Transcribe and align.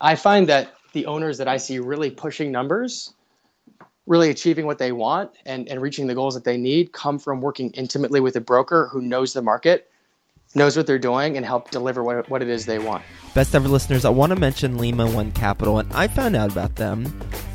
I 0.00 0.16
find 0.16 0.48
that 0.48 0.74
the 0.92 1.06
owners 1.06 1.38
that 1.38 1.48
I 1.48 1.56
see 1.56 1.78
really 1.78 2.10
pushing 2.10 2.52
numbers, 2.52 3.14
really 4.06 4.30
achieving 4.30 4.66
what 4.66 4.78
they 4.78 4.92
want 4.92 5.30
and, 5.46 5.68
and 5.68 5.80
reaching 5.80 6.06
the 6.06 6.14
goals 6.14 6.34
that 6.34 6.44
they 6.44 6.56
need 6.56 6.92
come 6.92 7.18
from 7.18 7.40
working 7.40 7.70
intimately 7.70 8.20
with 8.20 8.36
a 8.36 8.40
broker 8.40 8.88
who 8.92 9.00
knows 9.00 9.32
the 9.32 9.42
market 9.42 9.90
knows 10.54 10.76
what 10.76 10.86
they're 10.86 10.98
doing 10.98 11.36
and 11.36 11.44
help 11.44 11.70
deliver 11.70 12.02
what, 12.02 12.28
what 12.30 12.42
it 12.42 12.48
is 12.48 12.66
they 12.66 12.78
want. 12.78 13.02
Best 13.34 13.54
ever 13.54 13.68
listeners, 13.68 14.04
I 14.04 14.10
want 14.10 14.30
to 14.30 14.38
mention 14.38 14.78
Lima 14.78 15.10
One 15.10 15.32
Capital, 15.32 15.78
and 15.78 15.92
I 15.92 16.06
found 16.06 16.36
out 16.36 16.52
about 16.52 16.76
them 16.76 17.06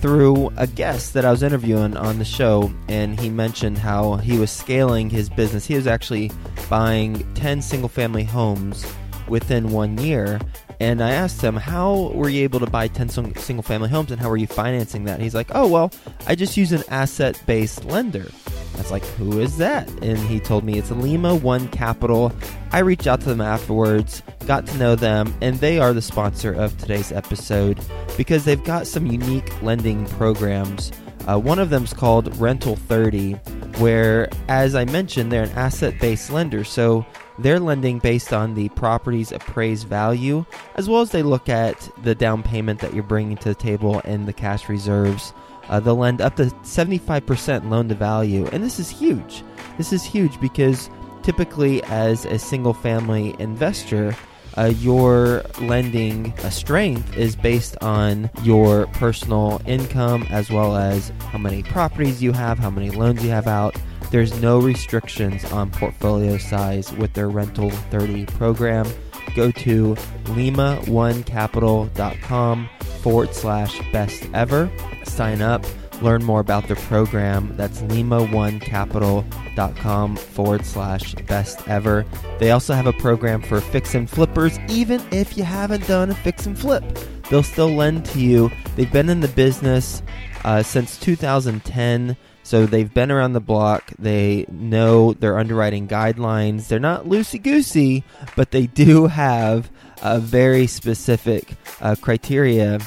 through 0.01 0.51
a 0.57 0.67
guest 0.67 1.13
that 1.13 1.25
I 1.25 1.31
was 1.31 1.43
interviewing 1.43 1.95
on 1.95 2.19
the 2.19 2.25
show, 2.25 2.71
and 2.87 3.19
he 3.19 3.29
mentioned 3.29 3.77
how 3.77 4.15
he 4.15 4.37
was 4.37 4.51
scaling 4.51 5.09
his 5.09 5.29
business. 5.29 5.65
He 5.65 5.75
was 5.75 5.87
actually 5.87 6.31
buying 6.69 7.33
10 7.35 7.61
single 7.61 7.89
family 7.89 8.23
homes 8.23 8.85
within 9.27 9.71
one 9.71 9.97
year. 9.97 10.39
And 10.79 11.01
I 11.01 11.11
asked 11.11 11.41
him, 11.41 11.55
How 11.55 12.11
were 12.13 12.29
you 12.29 12.43
able 12.43 12.59
to 12.61 12.67
buy 12.67 12.87
10 12.87 13.09
single 13.09 13.63
family 13.63 13.89
homes 13.89 14.11
and 14.11 14.19
how 14.19 14.29
were 14.29 14.37
you 14.37 14.47
financing 14.47 15.03
that? 15.05 15.15
And 15.15 15.23
he's 15.23 15.35
like, 15.35 15.51
Oh, 15.53 15.67
well, 15.67 15.91
I 16.27 16.35
just 16.35 16.55
use 16.55 16.71
an 16.71 16.83
asset 16.89 17.41
based 17.45 17.83
lender. 17.85 18.29
I 18.75 18.77
was 18.77 18.91
like, 18.91 19.03
Who 19.05 19.39
is 19.39 19.57
that? 19.57 19.89
And 20.01 20.17
he 20.17 20.39
told 20.39 20.63
me 20.63 20.77
it's 20.77 20.91
Lima 20.91 21.35
One 21.35 21.67
Capital. 21.69 22.31
I 22.71 22.79
reached 22.79 23.07
out 23.07 23.19
to 23.21 23.27
them 23.27 23.41
afterwards, 23.41 24.23
got 24.45 24.65
to 24.67 24.77
know 24.77 24.95
them, 24.95 25.33
and 25.41 25.57
they 25.57 25.79
are 25.79 25.91
the 25.91 26.01
sponsor 26.01 26.53
of 26.53 26.77
today's 26.77 27.11
episode 27.11 27.79
because 28.15 28.45
they've 28.45 28.63
got 28.63 28.87
some 28.87 29.05
unique 29.05 29.61
lending 29.61 30.05
programs. 30.05 30.91
Uh, 31.27 31.37
one 31.37 31.59
of 31.59 31.69
them 31.69 31.83
is 31.83 31.93
called 31.93 32.35
Rental 32.37 32.75
30, 32.75 33.33
where, 33.79 34.29
as 34.47 34.75
I 34.75 34.85
mentioned, 34.85 35.31
they're 35.31 35.43
an 35.43 35.51
asset 35.51 35.99
based 35.99 36.31
lender. 36.31 36.63
So 36.63 37.05
they're 37.41 37.59
lending 37.59 37.99
based 37.99 38.33
on 38.33 38.53
the 38.53 38.69
property's 38.69 39.31
appraised 39.31 39.87
value, 39.87 40.45
as 40.75 40.89
well 40.89 41.01
as 41.01 41.11
they 41.11 41.23
look 41.23 41.49
at 41.49 41.89
the 42.03 42.15
down 42.15 42.43
payment 42.43 42.79
that 42.81 42.93
you're 42.93 43.03
bringing 43.03 43.37
to 43.37 43.49
the 43.49 43.55
table 43.55 44.01
and 44.05 44.27
the 44.27 44.33
cash 44.33 44.69
reserves. 44.69 45.33
Uh, 45.69 45.79
they'll 45.79 45.95
lend 45.95 46.21
up 46.21 46.35
to 46.35 46.45
75% 46.45 47.69
loan 47.69 47.89
to 47.89 47.95
value, 47.95 48.47
and 48.47 48.63
this 48.63 48.79
is 48.79 48.89
huge. 48.89 49.43
This 49.77 49.93
is 49.93 50.03
huge 50.03 50.39
because 50.41 50.89
typically, 51.21 51.83
as 51.83 52.25
a 52.25 52.39
single 52.39 52.73
family 52.73 53.35
investor, 53.39 54.15
uh, 54.57 54.65
your 54.79 55.43
lending 55.61 56.33
uh, 56.39 56.49
strength 56.49 57.15
is 57.15 57.35
based 57.35 57.77
on 57.81 58.29
your 58.43 58.87
personal 58.87 59.61
income 59.65 60.25
as 60.29 60.49
well 60.49 60.75
as 60.75 61.11
how 61.31 61.37
many 61.37 61.63
properties 61.63 62.21
you 62.21 62.31
have, 62.31 62.57
how 62.57 62.69
many 62.69 62.89
loans 62.89 63.23
you 63.23 63.29
have 63.29 63.47
out, 63.47 63.75
there's 64.11 64.39
no 64.41 64.59
restrictions 64.59 65.45
on 65.51 65.71
portfolio 65.71 66.37
size 66.37 66.93
with 66.93 67.13
their 67.13 67.29
Rental 67.29 67.69
30 67.69 68.25
program. 68.25 68.87
Go 69.35 69.51
to 69.51 69.93
lima1capital.com 70.25 72.69
forward 73.01 73.35
slash 73.35 73.79
best 73.91 74.27
ever. 74.33 74.71
Sign 75.03 75.41
up, 75.41 75.65
learn 76.01 76.23
more 76.23 76.39
about 76.39 76.67
the 76.67 76.75
program. 76.75 77.53
That's 77.55 77.81
lima1capital.com 77.83 80.15
forward 80.15 80.65
slash 80.65 81.13
best 81.27 81.67
ever. 81.67 82.03
They 82.39 82.49
also 82.51 82.73
have 82.73 82.87
a 82.87 82.93
program 82.93 83.41
for 83.41 83.59
fix 83.61 83.93
and 83.95 84.09
flippers, 84.09 84.57
even 84.69 85.01
if 85.11 85.37
you 85.37 85.43
haven't 85.43 85.85
done 85.87 86.09
a 86.09 86.15
fix 86.15 86.47
and 86.47 86.57
flip. 86.57 86.83
They'll 87.29 87.43
still 87.43 87.69
lend 87.69 88.05
to 88.07 88.19
you. 88.19 88.49
They've 88.75 88.91
been 88.91 89.09
in 89.09 89.19
the 89.19 89.27
business 89.27 90.01
uh, 90.43 90.63
since 90.63 90.97
2010. 90.99 92.17
So 92.43 92.65
they've 92.65 92.91
been 92.91 93.11
around 93.11 93.33
the 93.33 93.39
block. 93.39 93.91
They 93.99 94.45
know 94.49 95.13
their 95.13 95.37
underwriting 95.37 95.87
guidelines. 95.87 96.67
They're 96.67 96.79
not 96.79 97.05
loosey 97.05 97.41
goosey, 97.41 98.03
but 98.35 98.51
they 98.51 98.65
do 98.65 99.07
have 99.07 99.69
a 100.01 100.19
very 100.19 100.65
specific 100.65 101.55
uh, 101.81 101.95
criteria 102.01 102.79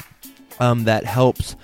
um, 0.59 0.83
that 0.85 1.05
helps 1.05 1.55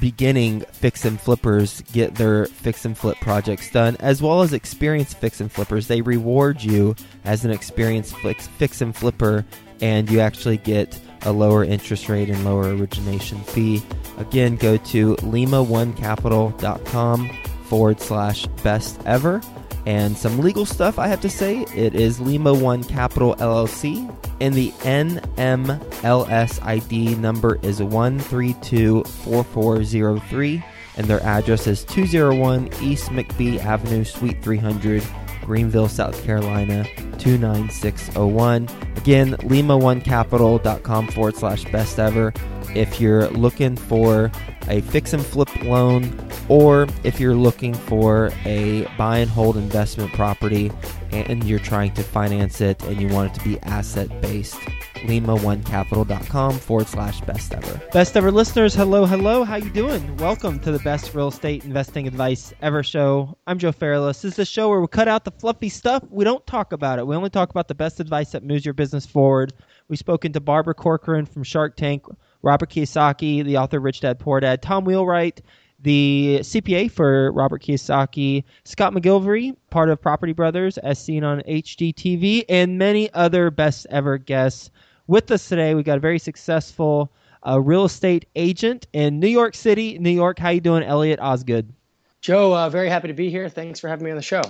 beginning 0.00 0.60
fix 0.72 1.04
and 1.04 1.20
flippers 1.20 1.82
get 1.92 2.14
their 2.14 2.46
fix 2.46 2.84
and 2.84 2.96
flip 2.96 3.18
projects 3.20 3.70
done, 3.70 3.96
as 4.00 4.22
well 4.22 4.42
as 4.42 4.52
experienced 4.52 5.18
fix 5.18 5.40
and 5.40 5.50
flippers. 5.50 5.88
They 5.88 6.00
reward 6.00 6.62
you 6.62 6.96
as 7.24 7.44
an 7.44 7.50
experienced 7.50 8.16
fix, 8.16 8.46
fix 8.46 8.80
and 8.80 8.94
flipper, 8.94 9.44
and 9.80 10.10
you 10.10 10.20
actually 10.20 10.56
get 10.58 10.98
a 11.24 11.32
lower 11.32 11.64
interest 11.64 12.08
rate 12.08 12.28
and 12.28 12.44
lower 12.44 12.74
origination 12.74 13.40
fee. 13.40 13.82
Again, 14.18 14.56
go 14.56 14.76
to 14.76 15.16
lima1capital.com 15.16 17.30
forward 17.64 18.00
slash 18.00 18.46
best 18.62 19.00
ever. 19.06 19.40
And 19.84 20.16
some 20.16 20.38
legal 20.38 20.64
stuff 20.64 20.96
I 20.98 21.08
have 21.08 21.20
to 21.22 21.30
say. 21.30 21.66
It 21.74 21.96
is 21.96 22.20
Lima 22.20 22.54
One 22.54 22.84
Capital 22.84 23.34
LLC, 23.36 24.08
and 24.40 24.54
the 24.54 24.70
NMLS 24.82 26.64
ID 26.64 27.16
number 27.16 27.58
is 27.62 27.80
1324403, 27.80 30.64
and 30.96 31.08
their 31.08 31.20
address 31.24 31.66
is 31.66 31.82
201 31.84 32.70
East 32.80 33.08
McBee 33.08 33.58
Avenue, 33.58 34.04
Suite 34.04 34.40
300, 34.40 35.02
Greenville, 35.42 35.88
South 35.88 36.22
Carolina 36.24 36.84
29601. 37.18 38.68
Again, 38.96 39.32
lima1capital.com 39.36 41.08
forward 41.08 41.36
slash 41.36 41.64
best 41.66 41.98
ever. 41.98 42.32
If 42.74 43.00
you're 43.00 43.28
looking 43.28 43.76
for 43.76 44.30
a 44.68 44.80
fix 44.80 45.12
and 45.12 45.24
flip 45.24 45.54
loan, 45.62 46.18
or 46.48 46.86
if 47.04 47.20
you're 47.20 47.34
looking 47.34 47.74
for 47.74 48.30
a 48.46 48.86
buy 48.96 49.18
and 49.18 49.30
hold 49.30 49.58
investment 49.58 50.10
property 50.14 50.72
and 51.10 51.44
you're 51.44 51.58
trying 51.58 51.92
to 51.94 52.02
finance 52.02 52.62
it 52.62 52.82
and 52.84 52.98
you 52.98 53.08
want 53.08 53.30
it 53.30 53.38
to 53.38 53.44
be 53.44 53.60
asset 53.60 54.08
based, 54.22 54.54
lima1capital.com 55.02 56.58
forward 56.58 56.86
slash 56.86 57.20
best 57.22 57.52
ever. 57.52 57.80
Best 57.92 58.16
ever 58.16 58.30
listeners, 58.30 58.74
hello, 58.74 59.04
hello. 59.04 59.44
How 59.44 59.56
you 59.56 59.68
doing? 59.68 60.16
Welcome 60.16 60.58
to 60.60 60.72
the 60.72 60.78
best 60.78 61.14
real 61.14 61.28
estate 61.28 61.64
investing 61.64 62.06
advice 62.06 62.54
ever 62.62 62.82
show. 62.82 63.36
I'm 63.46 63.58
Joe 63.58 63.72
Fairless. 63.72 64.22
This 64.22 64.32
is 64.32 64.36
the 64.36 64.44
show 64.46 64.70
where 64.70 64.80
we 64.80 64.88
cut 64.88 65.08
out 65.08 65.24
the 65.24 65.32
fluffy 65.32 65.68
stuff. 65.68 66.04
We 66.08 66.24
don't 66.24 66.46
talk 66.46 66.72
about 66.72 66.98
it. 66.98 67.06
We 67.06 67.16
only 67.16 67.30
talk 67.30 67.50
about 67.50 67.68
the 67.68 67.74
best 67.74 68.00
advice 68.00 68.32
that 68.32 68.44
moves 68.44 68.64
your 68.64 68.74
business 68.74 69.04
forward. 69.04 69.52
We've 69.88 69.98
spoken 69.98 70.32
to 70.32 70.40
Barbara 70.40 70.74
Corcoran 70.74 71.26
from 71.26 71.42
Shark 71.42 71.76
Tank, 71.76 72.04
Robert 72.42 72.70
Kiyosaki, 72.70 73.44
the 73.44 73.56
author 73.56 73.80
Rich 73.80 74.00
Dad 74.00 74.18
Poor 74.18 74.40
Dad, 74.40 74.62
Tom 74.62 74.84
Wheelwright, 74.84 75.40
the 75.80 76.38
CPA 76.42 76.90
for 76.90 77.32
Robert 77.32 77.62
Kiyosaki, 77.62 78.44
Scott 78.64 78.92
McGillivray, 78.92 79.56
part 79.70 79.90
of 79.90 80.00
Property 80.00 80.32
Brothers, 80.32 80.78
as 80.78 80.98
seen 80.98 81.24
on 81.24 81.40
HGTV, 81.48 82.44
and 82.48 82.78
many 82.78 83.12
other 83.14 83.50
best 83.50 83.86
ever 83.90 84.18
guests 84.18 84.70
with 85.06 85.30
us 85.30 85.48
today, 85.48 85.74
we 85.74 85.82
got 85.82 85.98
a 85.98 86.00
very 86.00 86.18
successful 86.18 87.12
uh, 87.46 87.60
real 87.60 87.84
estate 87.84 88.26
agent 88.36 88.86
in 88.92 89.18
New 89.20 89.28
York 89.28 89.54
City, 89.54 89.98
New 89.98 90.10
York. 90.10 90.38
How 90.38 90.50
you 90.50 90.60
doing, 90.60 90.82
Elliot 90.82 91.18
Osgood? 91.20 91.72
Joe, 92.20 92.56
uh, 92.56 92.68
very 92.70 92.88
happy 92.88 93.08
to 93.08 93.14
be 93.14 93.30
here. 93.30 93.48
Thanks 93.48 93.80
for 93.80 93.88
having 93.88 94.04
me 94.04 94.10
on 94.10 94.16
the 94.16 94.22
show. 94.22 94.42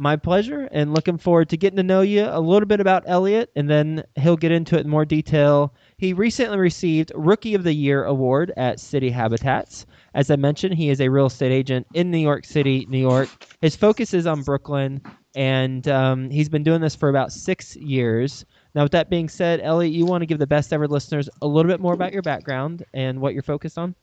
My 0.00 0.14
pleasure, 0.14 0.68
and 0.70 0.94
looking 0.94 1.18
forward 1.18 1.48
to 1.48 1.56
getting 1.56 1.76
to 1.76 1.82
know 1.82 2.02
you 2.02 2.24
a 2.24 2.38
little 2.38 2.66
bit 2.66 2.78
about 2.78 3.02
Elliot, 3.06 3.50
and 3.56 3.68
then 3.68 4.04
he'll 4.14 4.36
get 4.36 4.52
into 4.52 4.76
it 4.76 4.84
in 4.84 4.88
more 4.88 5.04
detail. 5.04 5.74
He 5.96 6.12
recently 6.12 6.56
received 6.56 7.10
Rookie 7.16 7.54
of 7.54 7.64
the 7.64 7.72
Year 7.72 8.04
award 8.04 8.52
at 8.56 8.78
City 8.78 9.10
Habitats. 9.10 9.86
As 10.14 10.30
I 10.30 10.36
mentioned, 10.36 10.76
he 10.76 10.88
is 10.88 11.00
a 11.00 11.08
real 11.08 11.26
estate 11.26 11.50
agent 11.50 11.84
in 11.94 12.12
New 12.12 12.18
York 12.18 12.44
City, 12.44 12.86
New 12.88 13.00
York. 13.00 13.28
His 13.60 13.74
focus 13.74 14.14
is 14.14 14.24
on 14.24 14.42
Brooklyn, 14.42 15.02
and 15.34 15.88
um, 15.88 16.30
he's 16.30 16.48
been 16.48 16.62
doing 16.62 16.80
this 16.80 16.94
for 16.94 17.08
about 17.08 17.32
six 17.32 17.74
years. 17.74 18.44
Now, 18.76 18.84
with 18.84 18.92
that 18.92 19.10
being 19.10 19.28
said, 19.28 19.60
Elliot, 19.64 19.92
you 19.92 20.06
want 20.06 20.22
to 20.22 20.26
give 20.26 20.38
the 20.38 20.46
best 20.46 20.72
ever 20.72 20.86
listeners 20.86 21.28
a 21.42 21.46
little 21.48 21.70
bit 21.70 21.80
more 21.80 21.94
about 21.94 22.12
your 22.12 22.22
background 22.22 22.84
and 22.94 23.20
what 23.20 23.34
you're 23.34 23.42
focused 23.42 23.76
on? 23.76 23.96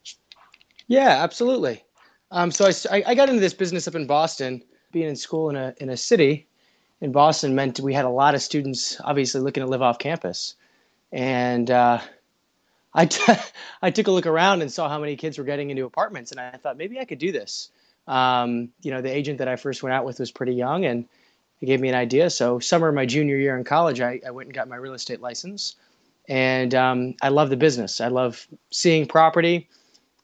Yeah, 0.88 1.24
absolutely. 1.24 1.86
Um, 2.32 2.52
so 2.52 2.70
I, 2.92 3.04
I 3.08 3.16
got 3.16 3.30
into 3.30 3.40
this 3.40 3.54
business 3.54 3.88
up 3.88 3.96
in 3.96 4.06
Boston. 4.08 4.62
Being 4.96 5.10
in 5.10 5.18
school 5.18 5.50
in 5.50 5.58
a 5.58 5.74
in 5.82 5.90
a 5.90 5.98
city 5.98 6.48
in 7.02 7.12
Boston 7.12 7.54
meant 7.54 7.82
we 7.82 7.94
had 7.94 8.06
a 8.06 8.10
lot 8.10 8.34
of 8.34 8.42
students, 8.42 8.98
obviously 9.04 9.42
looking 9.42 9.62
to 9.62 9.70
live 9.70 9.82
off 9.82 10.00
campus, 10.00 10.56
and 11.12 11.70
uh, 11.70 12.00
I, 12.94 13.06
t- 13.08 13.34
I 13.82 13.92
took 13.92 14.08
a 14.08 14.12
look 14.12 14.26
around 14.26 14.62
and 14.62 14.72
saw 14.72 14.88
how 14.88 14.98
many 14.98 15.18
kids 15.18 15.38
were 15.38 15.44
getting 15.44 15.70
into 15.70 15.84
apartments, 15.84 16.32
and 16.32 16.40
I 16.40 16.52
thought 16.52 16.78
maybe 16.78 16.98
I 16.98 17.04
could 17.04 17.20
do 17.20 17.34
this. 17.34 17.72
Um, 18.08 18.70
you 18.84 18.92
know, 18.92 19.02
the 19.02 19.14
agent 19.14 19.40
that 19.40 19.50
I 19.50 19.58
first 19.58 19.84
went 19.84 19.94
out 19.94 20.06
with 20.06 20.18
was 20.18 20.32
pretty 20.32 20.54
young, 20.54 20.86
and 20.86 21.06
it 21.60 21.66
gave 21.66 21.82
me 21.82 21.90
an 21.90 21.96
idea. 21.96 22.30
So 22.30 22.60
summer 22.60 22.88
of 22.88 22.96
my 22.96 23.06
junior 23.06 23.36
year 23.36 23.58
in 23.58 23.66
college, 23.66 24.00
I, 24.00 24.22
I 24.26 24.32
went 24.32 24.48
and 24.48 24.56
got 24.56 24.70
my 24.70 24.78
real 24.78 24.94
estate 24.94 25.20
license, 25.20 25.76
and 26.30 26.74
um, 26.74 27.16
I 27.22 27.28
love 27.28 27.50
the 27.50 27.58
business. 27.58 28.00
I 28.00 28.08
love 28.08 28.48
seeing 28.72 29.08
property. 29.08 29.68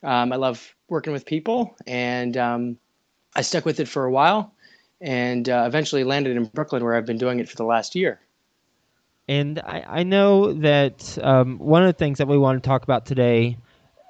Um, 0.02 0.32
I 0.32 0.36
love 0.36 0.74
working 0.88 1.12
with 1.12 1.26
people, 1.26 1.76
and 1.86 2.38
um, 2.38 2.78
I 3.36 3.42
stuck 3.42 3.66
with 3.66 3.78
it 3.78 3.88
for 3.88 4.06
a 4.06 4.10
while, 4.10 4.54
and 5.02 5.48
uh, 5.48 5.64
eventually 5.66 6.04
landed 6.04 6.36
in 6.36 6.44
Brooklyn, 6.44 6.82
where 6.82 6.94
I've 6.94 7.06
been 7.06 7.18
doing 7.18 7.40
it 7.40 7.48
for 7.48 7.56
the 7.56 7.64
last 7.64 7.94
year. 7.94 8.20
And 9.28 9.58
I, 9.60 9.84
I 9.86 10.02
know 10.02 10.52
that 10.54 11.18
um, 11.22 11.58
one 11.58 11.82
of 11.82 11.88
the 11.88 11.98
things 11.98 12.18
that 12.18 12.28
we 12.28 12.38
want 12.38 12.62
to 12.62 12.66
talk 12.66 12.82
about 12.82 13.04
today 13.06 13.56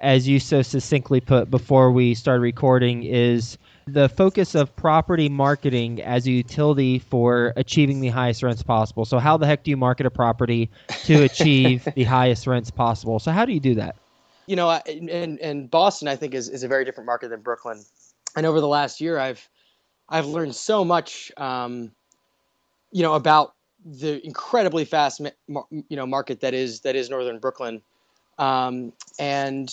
as 0.03 0.27
you 0.27 0.37
so 0.39 0.61
succinctly 0.61 1.21
put 1.21 1.49
before 1.49 1.89
we 1.89 2.13
started 2.13 2.41
recording, 2.41 3.03
is 3.03 3.57
the 3.87 4.09
focus 4.09 4.53
of 4.53 4.75
property 4.75 5.29
marketing 5.29 6.01
as 6.01 6.27
a 6.27 6.31
utility 6.31 6.99
for 6.99 7.53
achieving 7.55 8.01
the 8.01 8.09
highest 8.09 8.43
rents 8.43 8.61
possible. 8.61 9.05
So, 9.05 9.17
how 9.17 9.37
the 9.37 9.47
heck 9.47 9.63
do 9.63 9.71
you 9.71 9.77
market 9.77 10.05
a 10.05 10.11
property 10.11 10.69
to 11.05 11.23
achieve 11.23 11.87
the 11.95 12.03
highest 12.03 12.45
rents 12.45 12.69
possible? 12.69 13.17
So, 13.19 13.31
how 13.31 13.45
do 13.45 13.53
you 13.53 13.61
do 13.61 13.75
that? 13.75 13.95
You 14.45 14.57
know, 14.57 14.69
and 14.69 15.39
and 15.39 15.71
Boston, 15.71 16.09
I 16.09 16.17
think, 16.17 16.33
is, 16.33 16.49
is 16.49 16.63
a 16.63 16.67
very 16.67 16.83
different 16.83 17.07
market 17.07 17.29
than 17.29 17.39
Brooklyn. 17.39 17.81
And 18.35 18.45
over 18.45 18.59
the 18.59 18.67
last 18.67 18.99
year, 18.99 19.17
I've 19.17 19.47
I've 20.09 20.27
learned 20.27 20.55
so 20.55 20.83
much, 20.83 21.31
um, 21.37 21.91
you 22.91 23.03
know, 23.03 23.13
about 23.13 23.53
the 23.85 24.25
incredibly 24.25 24.85
fast, 24.85 25.21
you 25.47 25.97
know, 25.97 26.05
market 26.05 26.41
that 26.41 26.53
is 26.53 26.81
that 26.81 26.95
is 26.95 27.09
Northern 27.09 27.39
Brooklyn, 27.39 27.81
um, 28.37 28.93
and 29.19 29.69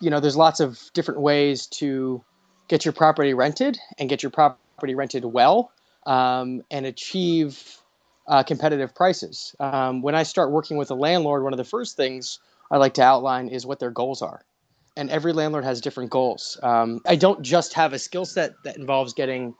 you 0.00 0.10
know, 0.10 0.20
there's 0.20 0.36
lots 0.36 0.60
of 0.60 0.80
different 0.92 1.20
ways 1.20 1.66
to 1.66 2.22
get 2.68 2.84
your 2.84 2.92
property 2.92 3.34
rented 3.34 3.78
and 3.98 4.08
get 4.08 4.22
your 4.22 4.30
property 4.30 4.94
rented 4.94 5.24
well 5.24 5.72
um, 6.06 6.62
and 6.70 6.86
achieve 6.86 7.80
uh, 8.28 8.42
competitive 8.42 8.94
prices. 8.94 9.54
Um, 9.60 10.02
when 10.02 10.14
I 10.14 10.22
start 10.22 10.50
working 10.50 10.76
with 10.76 10.90
a 10.90 10.94
landlord, 10.94 11.42
one 11.42 11.52
of 11.52 11.56
the 11.56 11.64
first 11.64 11.96
things 11.96 12.38
I 12.70 12.78
like 12.78 12.94
to 12.94 13.02
outline 13.02 13.48
is 13.48 13.66
what 13.66 13.78
their 13.78 13.90
goals 13.90 14.22
are. 14.22 14.44
And 14.96 15.10
every 15.10 15.32
landlord 15.32 15.64
has 15.64 15.80
different 15.80 16.10
goals. 16.10 16.58
Um, 16.62 17.00
I 17.06 17.16
don't 17.16 17.42
just 17.42 17.72
have 17.74 17.92
a 17.92 17.98
skill 17.98 18.24
set 18.24 18.54
that 18.64 18.76
involves 18.76 19.12
getting, 19.12 19.54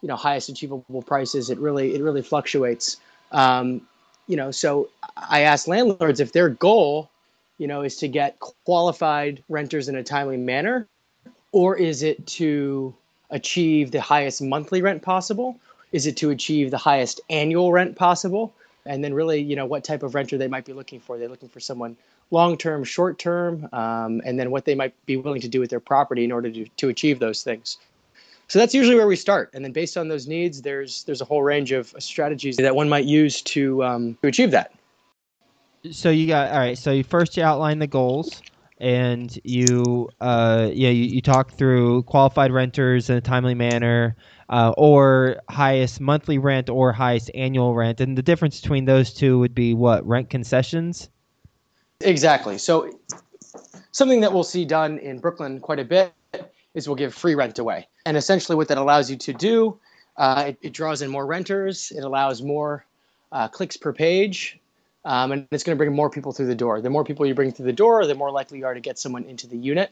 you 0.00 0.08
know, 0.08 0.16
highest 0.16 0.48
achievable 0.48 1.02
prices. 1.02 1.50
It 1.50 1.58
really 1.58 1.94
it 1.94 2.02
really 2.02 2.22
fluctuates. 2.22 2.96
Um, 3.32 3.82
you 4.26 4.36
know, 4.36 4.50
so 4.50 4.88
I 5.16 5.40
ask 5.40 5.68
landlords 5.68 6.20
if 6.20 6.32
their 6.32 6.48
goal, 6.48 7.10
you 7.58 7.66
know, 7.66 7.82
is 7.82 7.96
to 7.96 8.08
get 8.08 8.38
qualified 8.64 9.42
renters 9.48 9.88
in 9.88 9.96
a 9.96 10.02
timely 10.02 10.36
manner 10.36 10.86
or 11.52 11.76
is 11.76 12.02
it 12.02 12.26
to 12.26 12.94
achieve 13.30 13.90
the 13.90 14.00
highest 14.00 14.40
monthly 14.40 14.82
rent 14.82 15.02
possible? 15.02 15.58
Is 15.92 16.06
it 16.06 16.16
to 16.18 16.30
achieve 16.30 16.70
the 16.70 16.78
highest 16.78 17.20
annual 17.28 17.72
rent 17.72 17.96
possible? 17.96 18.54
And 18.86 19.04
then, 19.04 19.12
really, 19.12 19.40
you 19.40 19.56
know, 19.56 19.66
what 19.66 19.84
type 19.84 20.02
of 20.02 20.14
renter 20.14 20.38
they 20.38 20.48
might 20.48 20.64
be 20.64 20.72
looking 20.72 21.00
for. 21.00 21.18
They're 21.18 21.28
looking 21.28 21.48
for 21.48 21.60
someone 21.60 21.96
long 22.30 22.56
term, 22.56 22.84
short 22.84 23.18
term, 23.18 23.68
um, 23.72 24.20
and 24.24 24.38
then 24.38 24.50
what 24.50 24.64
they 24.64 24.74
might 24.74 24.94
be 25.06 25.16
willing 25.16 25.40
to 25.40 25.48
do 25.48 25.60
with 25.60 25.70
their 25.70 25.80
property 25.80 26.24
in 26.24 26.32
order 26.32 26.50
to, 26.50 26.66
to 26.76 26.88
achieve 26.88 27.18
those 27.18 27.42
things. 27.42 27.78
So 28.48 28.58
that's 28.58 28.74
usually 28.74 28.96
where 28.96 29.06
we 29.06 29.16
start, 29.16 29.50
and 29.54 29.64
then 29.64 29.72
based 29.72 29.96
on 29.96 30.08
those 30.08 30.26
needs, 30.26 30.62
there's 30.62 31.04
there's 31.04 31.20
a 31.20 31.24
whole 31.24 31.42
range 31.42 31.70
of 31.70 31.94
strategies 31.98 32.56
that 32.56 32.74
one 32.74 32.88
might 32.88 33.04
use 33.04 33.42
to 33.42 33.84
um, 33.84 34.18
to 34.22 34.28
achieve 34.28 34.50
that. 34.50 34.72
So 35.92 36.10
you 36.10 36.26
got 36.26 36.50
all 36.50 36.58
right. 36.58 36.76
So 36.76 36.90
you 36.90 37.04
first 37.04 37.36
you 37.36 37.44
outline 37.44 37.78
the 37.78 37.86
goals 37.86 38.42
and 38.80 39.38
you 39.44 40.08
uh, 40.20 40.70
yeah 40.72 40.88
you, 40.88 41.04
you 41.04 41.20
talk 41.20 41.52
through 41.52 42.02
qualified 42.04 42.50
renters 42.50 43.10
in 43.10 43.16
a 43.16 43.20
timely 43.20 43.54
manner 43.54 44.16
uh, 44.48 44.72
or 44.76 45.36
highest 45.48 46.00
monthly 46.00 46.38
rent 46.38 46.70
or 46.70 46.92
highest 46.92 47.30
annual 47.34 47.74
rent 47.74 48.00
and 48.00 48.16
the 48.16 48.22
difference 48.22 48.60
between 48.60 48.86
those 48.86 49.12
two 49.12 49.38
would 49.38 49.54
be 49.54 49.74
what 49.74 50.04
rent 50.06 50.30
concessions 50.30 51.10
exactly 52.00 52.58
so 52.58 52.90
something 53.92 54.20
that 54.20 54.32
we'll 54.32 54.44
see 54.44 54.64
done 54.64 54.98
in 54.98 55.18
brooklyn 55.18 55.60
quite 55.60 55.78
a 55.78 55.84
bit 55.84 56.12
is 56.74 56.88
we'll 56.88 56.96
give 56.96 57.14
free 57.14 57.34
rent 57.34 57.58
away 57.58 57.86
and 58.06 58.16
essentially 58.16 58.56
what 58.56 58.68
that 58.68 58.78
allows 58.78 59.10
you 59.10 59.16
to 59.16 59.32
do 59.32 59.78
uh, 60.16 60.44
it, 60.48 60.58
it, 60.60 60.72
draws 60.72 61.02
in 61.02 61.10
more 61.10 61.26
renters 61.26 61.92
it 61.96 62.04
allows 62.04 62.42
more 62.42 62.84
uh, 63.32 63.48
clicks 63.48 63.76
per 63.76 63.92
page 63.92 64.60
um, 65.04 65.32
and 65.32 65.48
it's 65.50 65.64
going 65.64 65.76
to 65.76 65.78
bring 65.78 65.94
more 65.94 66.10
people 66.10 66.32
through 66.32 66.46
the 66.46 66.54
door. 66.54 66.80
The 66.80 66.90
more 66.90 67.04
people 67.04 67.24
you 67.26 67.34
bring 67.34 67.52
through 67.52 67.66
the 67.66 67.72
door, 67.72 68.06
the 68.06 68.14
more 68.14 68.30
likely 68.30 68.58
you 68.58 68.66
are 68.66 68.74
to 68.74 68.80
get 68.80 68.98
someone 68.98 69.24
into 69.24 69.46
the 69.46 69.56
unit. 69.56 69.90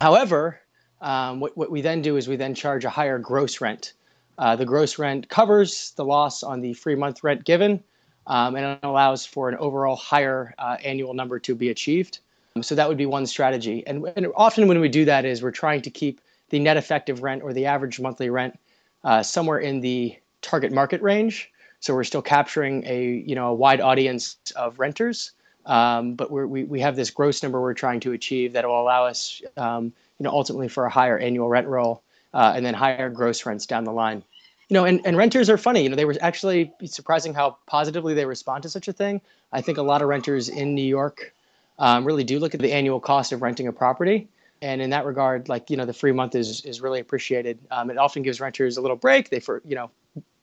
However, 0.00 0.60
um, 1.00 1.40
what, 1.40 1.56
what, 1.56 1.70
we 1.70 1.80
then 1.80 2.02
do 2.02 2.16
is 2.16 2.26
we 2.26 2.36
then 2.36 2.54
charge 2.54 2.84
a 2.84 2.90
higher 2.90 3.18
gross 3.18 3.60
rent. 3.60 3.92
Uh, 4.36 4.56
the 4.56 4.64
gross 4.64 4.98
rent 4.98 5.28
covers 5.28 5.92
the 5.96 6.04
loss 6.04 6.42
on 6.42 6.60
the 6.60 6.72
free 6.74 6.94
month 6.94 7.22
rent 7.22 7.44
given, 7.44 7.82
um, 8.28 8.54
and 8.54 8.64
it 8.64 8.78
allows 8.82 9.26
for 9.26 9.48
an 9.48 9.56
overall 9.56 9.96
higher 9.96 10.54
uh, 10.58 10.76
annual 10.84 11.14
number 11.14 11.38
to 11.40 11.54
be 11.54 11.70
achieved. 11.70 12.20
So 12.60 12.74
that 12.74 12.88
would 12.88 12.98
be 12.98 13.06
one 13.06 13.26
strategy. 13.26 13.84
And, 13.86 14.04
and, 14.16 14.26
often 14.36 14.68
when 14.68 14.80
we 14.80 14.88
do 14.88 15.04
that 15.06 15.24
is 15.24 15.42
we're 15.42 15.50
trying 15.50 15.82
to 15.82 15.90
keep 15.90 16.20
the 16.50 16.58
net 16.58 16.76
effective 16.76 17.22
rent 17.22 17.42
or 17.42 17.52
the 17.52 17.66
average 17.66 18.00
monthly 18.00 18.30
rent 18.30 18.58
uh, 19.04 19.22
somewhere 19.22 19.58
in 19.58 19.80
the 19.80 20.16
target 20.42 20.72
market 20.72 21.00
range. 21.00 21.50
So 21.80 21.94
we're 21.94 22.04
still 22.04 22.22
capturing 22.22 22.84
a 22.86 23.22
you 23.24 23.34
know 23.36 23.48
a 23.48 23.54
wide 23.54 23.80
audience 23.80 24.36
of 24.56 24.80
renters, 24.80 25.30
um, 25.66 26.14
but 26.14 26.30
we 26.32 26.64
we 26.64 26.80
have 26.80 26.96
this 26.96 27.10
gross 27.10 27.42
number 27.42 27.60
we're 27.60 27.74
trying 27.74 28.00
to 28.00 28.12
achieve 28.12 28.54
that 28.54 28.66
will 28.66 28.80
allow 28.80 29.06
us 29.06 29.40
um, 29.56 29.92
you 30.18 30.24
know 30.24 30.30
ultimately 30.30 30.68
for 30.68 30.86
a 30.86 30.90
higher 30.90 31.16
annual 31.16 31.48
rent 31.48 31.68
roll 31.68 32.02
uh, 32.34 32.52
and 32.56 32.66
then 32.66 32.74
higher 32.74 33.08
gross 33.10 33.46
rents 33.46 33.66
down 33.66 33.84
the 33.84 33.92
line. 33.92 34.24
You 34.68 34.74
know, 34.74 34.84
and, 34.84 35.00
and 35.04 35.16
renters 35.16 35.48
are 35.48 35.56
funny. 35.56 35.82
You 35.82 35.88
know, 35.88 35.96
they 35.96 36.04
were 36.04 36.16
actually 36.20 36.72
surprising 36.84 37.32
how 37.32 37.56
positively 37.66 38.14
they 38.14 38.26
respond 38.26 38.64
to 38.64 38.68
such 38.68 38.88
a 38.88 38.92
thing. 38.92 39.20
I 39.50 39.62
think 39.62 39.78
a 39.78 39.82
lot 39.82 40.02
of 40.02 40.08
renters 40.08 40.48
in 40.48 40.74
New 40.74 40.82
York 40.82 41.34
um, 41.78 42.04
really 42.04 42.24
do 42.24 42.38
look 42.38 42.54
at 42.54 42.60
the 42.60 42.72
annual 42.72 43.00
cost 43.00 43.32
of 43.32 43.40
renting 43.40 43.66
a 43.66 43.72
property 43.72 44.28
and 44.60 44.82
in 44.82 44.90
that 44.90 45.06
regard 45.06 45.48
like 45.48 45.70
you 45.70 45.76
know 45.76 45.84
the 45.84 45.92
free 45.92 46.10
month 46.10 46.34
is 46.34 46.64
is 46.64 46.80
really 46.80 46.98
appreciated 46.98 47.60
um, 47.70 47.90
it 47.90 47.96
often 47.96 48.24
gives 48.24 48.40
renters 48.40 48.76
a 48.76 48.80
little 48.80 48.96
break 48.96 49.30
they 49.30 49.38
for 49.38 49.62
you 49.64 49.76
know 49.76 49.88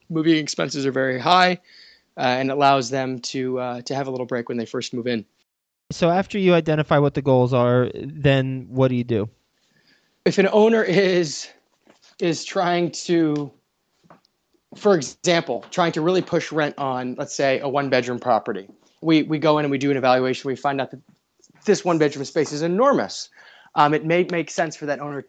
moving 0.09 0.37
expenses 0.37 0.85
are 0.85 0.91
very 0.91 1.19
high, 1.19 1.59
uh, 2.17 2.21
and 2.21 2.51
allows 2.51 2.89
them 2.89 3.19
to 3.19 3.59
uh, 3.59 3.81
to 3.81 3.95
have 3.95 4.07
a 4.07 4.11
little 4.11 4.25
break 4.25 4.49
when 4.49 4.57
they 4.57 4.65
first 4.65 4.93
move 4.93 5.07
in. 5.07 5.25
So 5.91 6.09
after 6.09 6.37
you 6.37 6.53
identify 6.53 6.97
what 6.97 7.13
the 7.13 7.21
goals 7.21 7.53
are, 7.53 7.91
then 7.93 8.67
what 8.69 8.87
do 8.87 8.95
you 8.95 9.03
do? 9.03 9.29
If 10.25 10.37
an 10.37 10.47
owner 10.51 10.83
is 10.83 11.49
is 12.19 12.45
trying 12.45 12.91
to 12.91 13.51
for 14.75 14.95
example, 14.95 15.65
trying 15.71 15.91
to 15.93 16.01
really 16.01 16.21
push 16.21 16.51
rent 16.51 16.75
on, 16.77 17.15
let's 17.15 17.35
say, 17.35 17.59
a 17.59 17.67
one 17.67 17.89
bedroom 17.89 18.19
property. 18.19 18.67
We, 19.01 19.23
we 19.23 19.39
go 19.39 19.57
in 19.57 19.65
and 19.65 19.71
we 19.71 19.77
do 19.77 19.91
an 19.91 19.97
evaluation. 19.97 20.47
We 20.47 20.55
find 20.55 20.81
out 20.81 20.91
that 20.91 21.01
this 21.65 21.85
one 21.85 21.97
bedroom 21.97 22.25
space 22.25 22.51
is 22.51 22.61
enormous. 22.61 23.29
Um, 23.75 23.93
it 23.93 24.05
may 24.05 24.25
make 24.31 24.49
sense 24.49 24.75
for 24.75 24.85
that 24.85 24.99
owner 24.99 25.21
to 25.23 25.27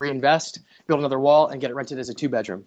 reinvest, 0.00 0.60
build 0.86 1.00
another 1.00 1.18
wall, 1.18 1.48
and 1.48 1.60
get 1.60 1.70
it 1.70 1.74
rented 1.74 1.98
as 1.98 2.08
a 2.08 2.14
two 2.14 2.28
bedroom 2.28 2.64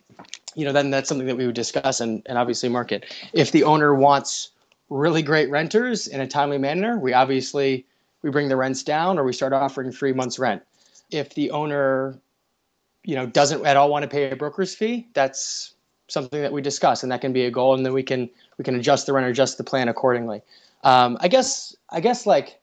you 0.56 0.66
know, 0.66 0.72
then 0.72 0.90
that's 0.90 1.08
something 1.08 1.28
that 1.28 1.38
we 1.38 1.46
would 1.46 1.56
discuss 1.56 2.02
and, 2.02 2.22
and 2.26 2.38
obviously 2.38 2.70
market. 2.70 3.06
If 3.34 3.52
the 3.52 3.64
owner 3.64 3.96
wants 3.96 4.50
really 4.90 5.22
great 5.22 5.50
renters 5.50 6.08
in 6.08 6.20
a 6.22 6.28
timely 6.28 6.58
manner, 6.58 6.98
we 6.98 7.14
obviously 7.14 7.86
we 8.22 8.30
bring 8.30 8.50
the 8.50 8.56
rents 8.56 8.84
down 8.84 9.18
or 9.18 9.24
we 9.24 9.34
start 9.34 9.54
offering 9.54 9.92
three 9.92 10.14
months 10.14 10.38
rent. 10.38 10.62
If 11.10 11.34
the 11.34 11.52
owner, 11.52 12.20
you 13.04 13.16
know, 13.16 13.26
doesn't 13.26 13.66
at 13.66 13.78
all 13.78 13.90
want 13.90 14.04
to 14.04 14.10
pay 14.10 14.30
a 14.30 14.36
broker's 14.36 14.76
fee, 14.76 15.08
that's 15.14 15.74
something 16.12 16.42
that 16.42 16.52
we 16.52 16.62
discuss, 16.62 17.04
and 17.04 17.12
that 17.12 17.22
can 17.22 17.34
be 17.34 17.46
a 17.46 17.52
goal, 17.52 17.74
and 17.74 17.86
then 17.86 17.94
we 17.94 18.04
can 18.04 18.30
we 18.58 18.64
can 18.64 18.76
adjust 18.76 19.06
the 19.06 19.14
rent 19.14 19.26
or 19.26 19.30
adjust 19.30 19.58
the 19.58 19.64
plan 19.64 19.88
accordingly. 19.88 20.42
Um, 20.84 21.18
I 21.22 21.28
guess 21.28 21.76
I 21.90 22.00
guess 22.00 22.26
like 22.26 22.62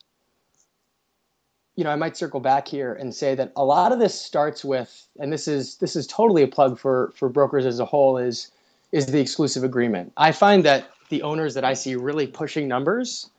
you 1.79 1.85
know, 1.85 1.91
I 1.91 1.97
might 1.97 2.17
circle 2.17 2.41
back 2.41 2.67
here 2.67 2.95
and 2.95 3.15
say 3.15 3.37
that 3.37 3.53
a 3.55 3.65
lot 3.65 3.93
of 3.93 4.01
this 4.01 4.21
starts 4.21 4.65
with, 4.65 5.07
and 5.21 5.33
this 5.33 5.47
is 5.47 5.77
this 5.77 5.95
is 5.95 6.09
totally 6.09 6.43
a 6.43 6.49
plug 6.49 6.77
for 6.77 7.13
for 7.15 7.29
brokers 7.29 7.65
as 7.65 7.79
a 7.79 7.85
whole, 7.85 8.19
is 8.19 8.51
is 8.91 9.07
the 9.07 9.21
exclusive 9.21 9.63
agreement. 9.63 10.13
I 10.17 10.33
find 10.33 10.65
that 10.65 10.91
the 11.09 11.23
owners 11.23 11.55
that 11.55 11.65
I 11.65 11.75
see 11.75 11.95
really 11.95 12.27
pushing 12.27 12.67
numbers, 12.67 13.31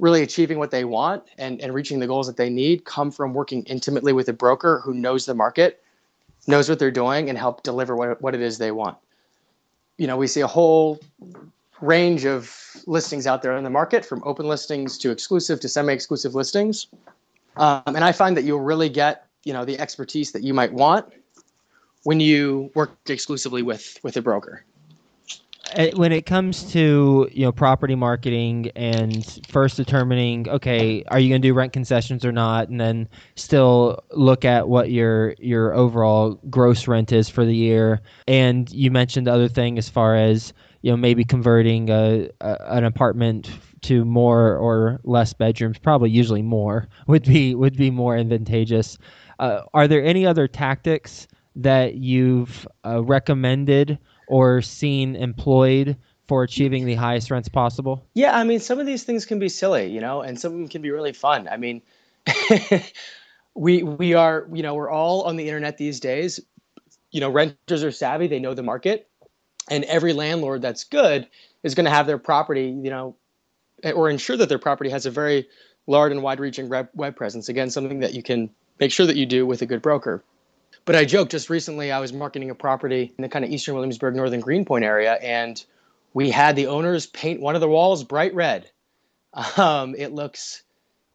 really 0.00 0.22
achieving 0.22 0.58
what 0.58 0.72
they 0.72 0.84
want 0.84 1.22
and, 1.38 1.60
and 1.60 1.72
reaching 1.72 2.00
the 2.00 2.08
goals 2.08 2.26
that 2.26 2.36
they 2.36 2.50
need 2.50 2.84
come 2.86 3.12
from 3.12 3.32
working 3.32 3.62
intimately 3.64 4.12
with 4.12 4.28
a 4.28 4.32
broker 4.32 4.80
who 4.84 4.92
knows 4.92 5.24
the 5.24 5.34
market, 5.34 5.80
knows 6.48 6.68
what 6.68 6.80
they're 6.80 6.90
doing, 6.90 7.28
and 7.28 7.38
help 7.38 7.62
deliver 7.62 7.94
what, 7.94 8.20
what 8.20 8.34
it 8.34 8.40
is 8.40 8.58
they 8.58 8.72
want. 8.72 8.98
You 9.98 10.06
know, 10.06 10.16
we 10.16 10.26
see 10.26 10.40
a 10.40 10.46
whole 10.46 11.00
range 11.80 12.24
of 12.24 12.54
listings 12.86 13.26
out 13.26 13.42
there 13.42 13.56
in 13.56 13.64
the 13.64 13.70
market 13.70 14.04
from 14.04 14.22
open 14.24 14.46
listings 14.46 14.98
to 14.98 15.10
exclusive 15.10 15.60
to 15.60 15.68
semi-exclusive 15.68 16.34
listings 16.34 16.88
um, 17.56 17.82
and 17.86 18.04
I 18.04 18.12
find 18.12 18.36
that 18.36 18.44
you'll 18.44 18.60
really 18.60 18.88
get, 18.88 19.26
you 19.44 19.52
know, 19.52 19.64
the 19.64 19.78
expertise 19.78 20.32
that 20.32 20.42
you 20.42 20.54
might 20.54 20.72
want 20.72 21.06
when 22.02 22.20
you 22.20 22.70
work 22.74 22.92
exclusively 23.08 23.62
with 23.62 23.98
with 24.02 24.16
a 24.16 24.22
broker. 24.22 24.64
Uh, 25.76 25.88
when 25.96 26.12
it 26.12 26.24
comes 26.26 26.70
to 26.72 27.28
you 27.32 27.44
know 27.44 27.52
property 27.52 27.94
marketing 27.94 28.70
and 28.76 29.40
first 29.48 29.76
determining 29.76 30.48
okay 30.48 31.02
are 31.08 31.18
you 31.18 31.28
going 31.28 31.42
to 31.42 31.48
do 31.48 31.54
rent 31.54 31.72
concessions 31.72 32.24
or 32.24 32.30
not 32.30 32.68
and 32.68 32.80
then 32.80 33.08
still 33.34 33.98
look 34.12 34.44
at 34.44 34.68
what 34.68 34.90
your 34.90 35.34
your 35.38 35.74
overall 35.74 36.38
gross 36.48 36.86
rent 36.86 37.12
is 37.12 37.28
for 37.28 37.44
the 37.44 37.54
year 37.54 38.00
and 38.28 38.70
you 38.70 38.90
mentioned 38.90 39.26
the 39.26 39.32
other 39.32 39.48
thing 39.48 39.76
as 39.76 39.88
far 39.88 40.14
as 40.14 40.52
you 40.82 40.90
know 40.90 40.96
maybe 40.96 41.24
converting 41.24 41.90
a, 41.90 42.28
a 42.40 42.56
an 42.68 42.84
apartment 42.84 43.50
to 43.84 44.02
more 44.06 44.56
or 44.56 44.98
less 45.04 45.34
bedrooms, 45.34 45.78
probably 45.78 46.10
usually 46.10 46.42
more 46.42 46.88
would 47.06 47.24
be 47.24 47.54
would 47.54 47.76
be 47.76 47.90
more 47.90 48.16
advantageous. 48.16 48.98
Uh, 49.38 49.62
are 49.74 49.86
there 49.86 50.02
any 50.02 50.26
other 50.26 50.48
tactics 50.48 51.28
that 51.56 51.94
you've 51.96 52.66
uh, 52.84 53.02
recommended 53.04 53.98
or 54.28 54.62
seen 54.62 55.16
employed 55.16 55.96
for 56.26 56.42
achieving 56.42 56.86
the 56.86 56.94
highest 56.94 57.30
rents 57.30 57.48
possible? 57.48 58.06
Yeah, 58.14 58.36
I 58.36 58.44
mean, 58.44 58.60
some 58.60 58.80
of 58.80 58.86
these 58.86 59.04
things 59.04 59.26
can 59.26 59.38
be 59.38 59.48
silly, 59.48 59.90
you 59.90 60.00
know, 60.00 60.22
and 60.22 60.38
some 60.38 60.52
of 60.52 60.58
them 60.58 60.68
can 60.68 60.82
be 60.82 60.90
really 60.90 61.12
fun. 61.12 61.48
I 61.48 61.56
mean, 61.56 61.82
we 63.54 63.82
we 63.82 64.14
are 64.14 64.46
you 64.52 64.62
know 64.62 64.74
we're 64.74 64.90
all 64.90 65.22
on 65.22 65.36
the 65.36 65.46
internet 65.46 65.78
these 65.78 66.00
days. 66.00 66.40
You 67.10 67.20
know, 67.20 67.30
renters 67.30 67.84
are 67.84 67.92
savvy; 67.92 68.26
they 68.26 68.40
know 68.40 68.54
the 68.54 68.62
market, 68.62 69.08
and 69.70 69.84
every 69.84 70.12
landlord 70.12 70.62
that's 70.62 70.84
good 70.84 71.28
is 71.62 71.74
going 71.74 71.84
to 71.84 71.90
have 71.90 72.06
their 72.06 72.18
property, 72.18 72.66
you 72.66 72.90
know, 72.90 73.16
eh, 73.82 73.92
or 73.92 74.10
ensure 74.10 74.36
that 74.36 74.48
their 74.48 74.58
property 74.58 74.90
has 74.90 75.06
a 75.06 75.10
very 75.10 75.48
large 75.86 76.12
and 76.12 76.22
wide-reaching 76.22 76.68
web 76.94 77.16
presence. 77.16 77.48
Again, 77.48 77.70
something 77.70 78.00
that 78.00 78.14
you 78.14 78.22
can 78.22 78.50
make 78.80 78.90
sure 78.90 79.06
that 79.06 79.16
you 79.16 79.26
do 79.26 79.46
with 79.46 79.62
a 79.62 79.66
good 79.66 79.82
broker. 79.82 80.24
But 80.84 80.96
I 80.96 81.04
joked 81.04 81.30
just 81.30 81.48
recently. 81.48 81.90
I 81.90 81.98
was 81.98 82.12
marketing 82.12 82.50
a 82.50 82.54
property 82.54 83.14
in 83.16 83.22
the 83.22 83.28
kind 83.28 83.44
of 83.44 83.50
Eastern 83.50 83.74
Williamsburg, 83.74 84.14
Northern 84.14 84.40
Greenpoint 84.40 84.84
area, 84.84 85.14
and 85.14 85.64
we 86.12 86.30
had 86.30 86.56
the 86.56 86.66
owners 86.66 87.06
paint 87.06 87.40
one 87.40 87.54
of 87.54 87.60
the 87.60 87.68
walls 87.68 88.04
bright 88.04 88.34
red. 88.34 88.70
Um, 89.56 89.96
it 89.98 90.12
looks, 90.12 90.62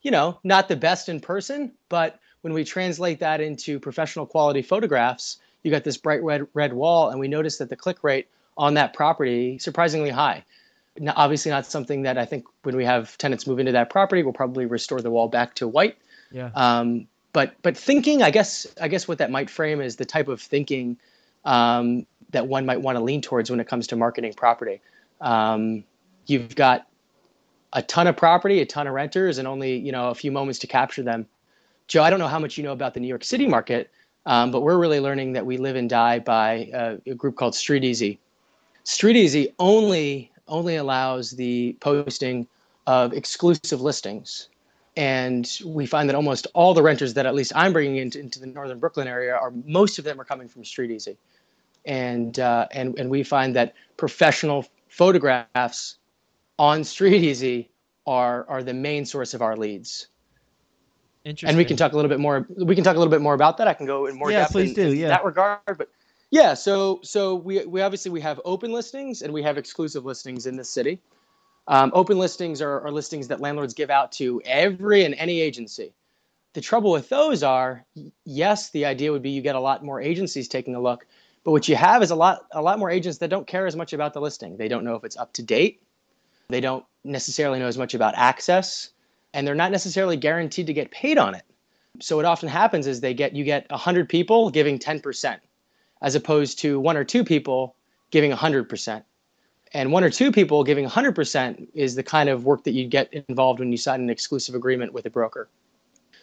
you 0.01 0.11
know, 0.11 0.39
not 0.43 0.67
the 0.67 0.75
best 0.75 1.07
in 1.07 1.21
person, 1.21 1.71
but 1.87 2.19
when 2.41 2.51
we 2.51 2.65
translate 2.65 3.21
that 3.21 3.39
into 3.39 3.79
professional 3.79 4.25
quality 4.25 4.61
photographs, 4.61 5.37
you 5.63 5.71
got 5.71 5.85
this 5.85 5.95
bright 5.95 6.21
red 6.21 6.45
red 6.53 6.73
wall, 6.73 7.11
and 7.11 7.19
we 7.19 7.29
noticed 7.29 7.59
that 7.59 7.69
the 7.69 7.77
click 7.77 8.03
rate 8.03 8.27
on 8.57 8.73
that 8.73 8.93
property 8.93 9.57
surprisingly 9.57 10.09
high. 10.09 10.43
Now, 10.97 11.13
obviously, 11.15 11.51
not 11.51 11.65
something 11.65 12.01
that 12.01 12.17
I 12.17 12.25
think 12.25 12.45
when 12.63 12.75
we 12.75 12.83
have 12.83 13.17
tenants 13.17 13.47
move 13.47 13.59
into 13.59 13.71
that 13.71 13.89
property, 13.89 14.21
we'll 14.21 14.33
probably 14.33 14.65
restore 14.65 15.01
the 15.01 15.11
wall 15.11 15.29
back 15.29 15.55
to 15.55 15.67
white. 15.67 15.97
Yeah. 16.29 16.51
Um, 16.55 17.07
but 17.33 17.55
but 17.61 17.77
thinking, 17.77 18.23
I 18.23 18.31
guess 18.31 18.67
I 18.81 18.87
guess 18.87 19.07
what 19.07 19.17
that 19.19 19.31
might 19.31 19.49
frame 19.49 19.81
is 19.81 19.95
the 19.95 20.05
type 20.05 20.27
of 20.27 20.41
thinking 20.41 20.97
um, 21.45 22.05
that 22.31 22.47
one 22.47 22.65
might 22.65 22.81
want 22.81 22.97
to 22.97 23.03
lean 23.03 23.21
towards 23.21 23.49
when 23.49 23.59
it 23.59 23.67
comes 23.67 23.87
to 23.87 23.95
marketing 23.95 24.33
property. 24.33 24.81
Um, 25.21 25.83
you've 26.25 26.55
got 26.55 26.87
a 27.73 27.81
ton 27.83 28.07
of 28.07 28.17
property, 28.17 28.61
a 28.61 28.65
ton 28.65 28.87
of 28.87 28.93
renters, 28.93 29.37
and 29.37 29.47
only 29.47 29.77
you 29.77 29.91
know 29.91 30.09
a 30.09 30.15
few 30.15 30.31
moments 30.31 30.59
to 30.59 30.67
capture 30.67 31.03
them. 31.03 31.27
Joe, 31.87 32.03
I 32.03 32.09
don't 32.09 32.19
know 32.19 32.27
how 32.27 32.39
much 32.39 32.57
you 32.57 32.63
know 32.63 32.73
about 32.73 32.93
the 32.93 32.99
New 32.99 33.07
York 33.07 33.23
City 33.23 33.47
market, 33.47 33.89
um, 34.25 34.51
but 34.51 34.61
we're 34.61 34.77
really 34.77 34.99
learning 34.99 35.33
that 35.33 35.45
we 35.45 35.57
live 35.57 35.75
and 35.75 35.89
die 35.89 36.19
by 36.19 36.69
a, 36.73 36.97
a 37.07 37.15
group 37.15 37.35
called 37.35 37.53
StreetEasy. 37.53 38.17
StreetEasy 38.85 39.53
only 39.59 40.31
only 40.47 40.77
allows 40.77 41.31
the 41.31 41.77
posting 41.79 42.47
of 42.87 43.13
exclusive 43.13 43.81
listings. 43.81 44.48
And 44.99 45.49
we 45.63 45.85
find 45.85 46.09
that 46.09 46.15
almost 46.15 46.45
all 46.53 46.73
the 46.73 46.83
renters 46.83 47.13
that 47.13 47.25
at 47.25 47.33
least 47.33 47.53
I'm 47.55 47.71
bringing 47.71 47.95
into, 47.95 48.19
into 48.19 48.37
the 48.37 48.47
northern 48.47 48.79
Brooklyn 48.79 49.07
area 49.07 49.33
are 49.33 49.53
most 49.63 49.97
of 49.97 50.03
them 50.03 50.19
are 50.19 50.25
coming 50.25 50.49
from 50.49 50.63
StreetEasy. 50.63 51.15
And, 51.85 52.37
uh, 52.37 52.67
and, 52.73 52.99
and 52.99 53.09
we 53.09 53.23
find 53.23 53.55
that 53.55 53.75
professional 53.95 54.65
photographs 54.89 55.95
on 56.57 56.81
StreetEasy 56.81 57.69
are, 58.05 58.45
are 58.49 58.61
the 58.61 58.73
main 58.73 59.05
source 59.05 59.33
of 59.33 59.41
our 59.41 59.55
leads. 59.55 60.07
Interesting. 61.23 61.47
And 61.47 61.57
we 61.57 61.63
can 61.63 61.77
talk 61.77 61.93
a 61.93 61.95
little 61.95 62.09
bit 62.09 62.19
more. 62.19 62.45
We 62.57 62.75
can 62.75 62.83
talk 62.83 62.97
a 62.97 62.99
little 62.99 63.11
bit 63.11 63.21
more 63.21 63.35
about 63.35 63.55
that. 63.59 63.69
I 63.69 63.73
can 63.73 63.85
go 63.85 64.05
in 64.07 64.17
more 64.17 64.31
yeah, 64.31 64.39
depth 64.39 64.51
please 64.51 64.77
in, 64.77 64.89
do. 64.89 64.91
in 64.91 65.07
that 65.07 65.23
regard. 65.23 65.59
But 65.65 65.87
yeah, 66.29 66.53
so 66.53 66.99
so 67.03 67.35
we 67.35 67.65
we 67.65 67.81
obviously 67.81 68.11
we 68.11 68.19
have 68.21 68.41
open 68.43 68.73
listings 68.73 69.21
and 69.21 69.33
we 69.33 69.43
have 69.43 69.57
exclusive 69.57 70.03
listings 70.03 70.45
in 70.45 70.57
the 70.57 70.63
city. 70.65 71.01
Um, 71.69 71.91
open 71.93 72.17
listings 72.17 72.63
are, 72.63 72.81
are 72.81 72.91
listings 72.91 73.27
that 73.27 73.41
landlords 73.41 73.75
give 73.75 73.91
out 73.91 74.11
to 74.13 74.41
every 74.43 75.05
and 75.05 75.13
any 75.13 75.39
agency. 75.39 75.93
The 76.53 76.61
trouble 76.61 76.89
with 76.89 77.09
those 77.09 77.43
are, 77.43 77.85
yes, 78.25 78.71
the 78.71 78.85
idea 78.85 79.11
would 79.11 79.21
be 79.21 79.29
you 79.29 79.43
get 79.43 79.53
a 79.53 79.59
lot 79.59 79.85
more 79.85 80.01
agencies 80.01 80.47
taking 80.47 80.73
a 80.73 80.81
look, 80.81 81.05
but 81.43 81.51
what 81.51 81.67
you 81.67 81.75
have 81.75 82.01
is 82.01 82.09
a 82.09 82.15
lot 82.15 82.47
a 82.51 82.61
lot 82.61 82.79
more 82.79 82.89
agents 82.89 83.19
that 83.19 83.29
don't 83.29 83.45
care 83.45 83.67
as 83.67 83.75
much 83.75 83.93
about 83.93 84.15
the 84.15 84.19
listing. 84.19 84.57
They 84.57 84.67
don't 84.67 84.83
know 84.83 84.95
if 84.95 85.03
it's 85.03 85.15
up 85.15 85.31
to 85.33 85.43
date. 85.43 85.83
They 86.49 86.59
don't 86.59 86.83
necessarily 87.03 87.59
know 87.59 87.67
as 87.67 87.77
much 87.77 87.93
about 87.93 88.15
access, 88.17 88.89
and 89.35 89.45
they're 89.45 89.53
not 89.53 89.71
necessarily 89.71 90.17
guaranteed 90.17 90.67
to 90.67 90.73
get 90.73 90.89
paid 90.89 91.19
on 91.19 91.35
it. 91.35 91.43
So 92.01 92.15
what 92.15 92.25
often 92.25 92.49
happens 92.49 92.87
is 92.87 92.99
they 92.99 93.13
get 93.13 93.35
you 93.35 93.43
get 93.43 93.69
100 93.69 94.09
people 94.09 94.49
giving 94.49 94.79
10%, 94.79 95.37
as 96.01 96.15
opposed 96.15 96.59
to 96.59 96.79
one 96.79 96.97
or 96.97 97.03
two 97.03 97.23
people 97.23 97.75
giving 98.09 98.31
100%. 98.31 99.03
And 99.73 99.91
one 99.91 100.03
or 100.03 100.09
two 100.09 100.31
people 100.31 100.63
giving 100.63 100.85
100% 100.87 101.67
is 101.73 101.95
the 101.95 102.03
kind 102.03 102.29
of 102.29 102.45
work 102.45 102.63
that 102.63 102.71
you 102.71 102.87
get 102.87 103.13
involved 103.27 103.59
when 103.59 103.71
you 103.71 103.77
sign 103.77 104.01
an 104.01 104.09
exclusive 104.09 104.55
agreement 104.55 104.93
with 104.93 105.05
a 105.05 105.09
broker. 105.09 105.47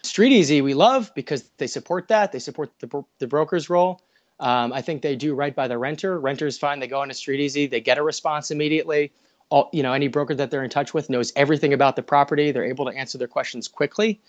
StreetEasy, 0.03 0.63
we 0.63 0.75
love 0.75 1.13
because 1.15 1.45
they 1.59 1.67
support 1.67 2.09
that. 2.09 2.33
They 2.33 2.39
support 2.39 2.71
the, 2.81 3.05
the 3.19 3.27
broker's 3.27 3.71
role. 3.71 4.03
Um, 4.39 4.73
I 4.73 4.83
think 4.83 5.03
they 5.03 5.17
do 5.17 5.35
right 5.35 5.55
by 5.55 5.69
the 5.69 5.79
renter. 5.79 6.19
Renters 6.19 6.59
find 6.59 6.83
they 6.83 6.87
go 6.87 7.03
into 7.03 7.15
StreetEasy, 7.15 7.71
they 7.71 7.81
get 7.81 7.99
a 7.99 8.03
response 8.03 8.51
immediately. 8.51 9.13
All, 9.49 9.71
you 9.73 9.83
know, 9.83 9.93
any 9.93 10.09
broker 10.09 10.35
that 10.35 10.51
they're 10.51 10.65
in 10.65 10.71
touch 10.71 10.93
with 10.93 11.09
knows 11.09 11.33
everything 11.37 11.73
about 11.73 11.95
the 11.95 12.03
property. 12.03 12.51
They're 12.51 12.65
able 12.65 12.85
to 12.87 12.91
answer 12.91 13.17
their 13.17 13.29
questions 13.29 13.69
quickly. 13.69 14.21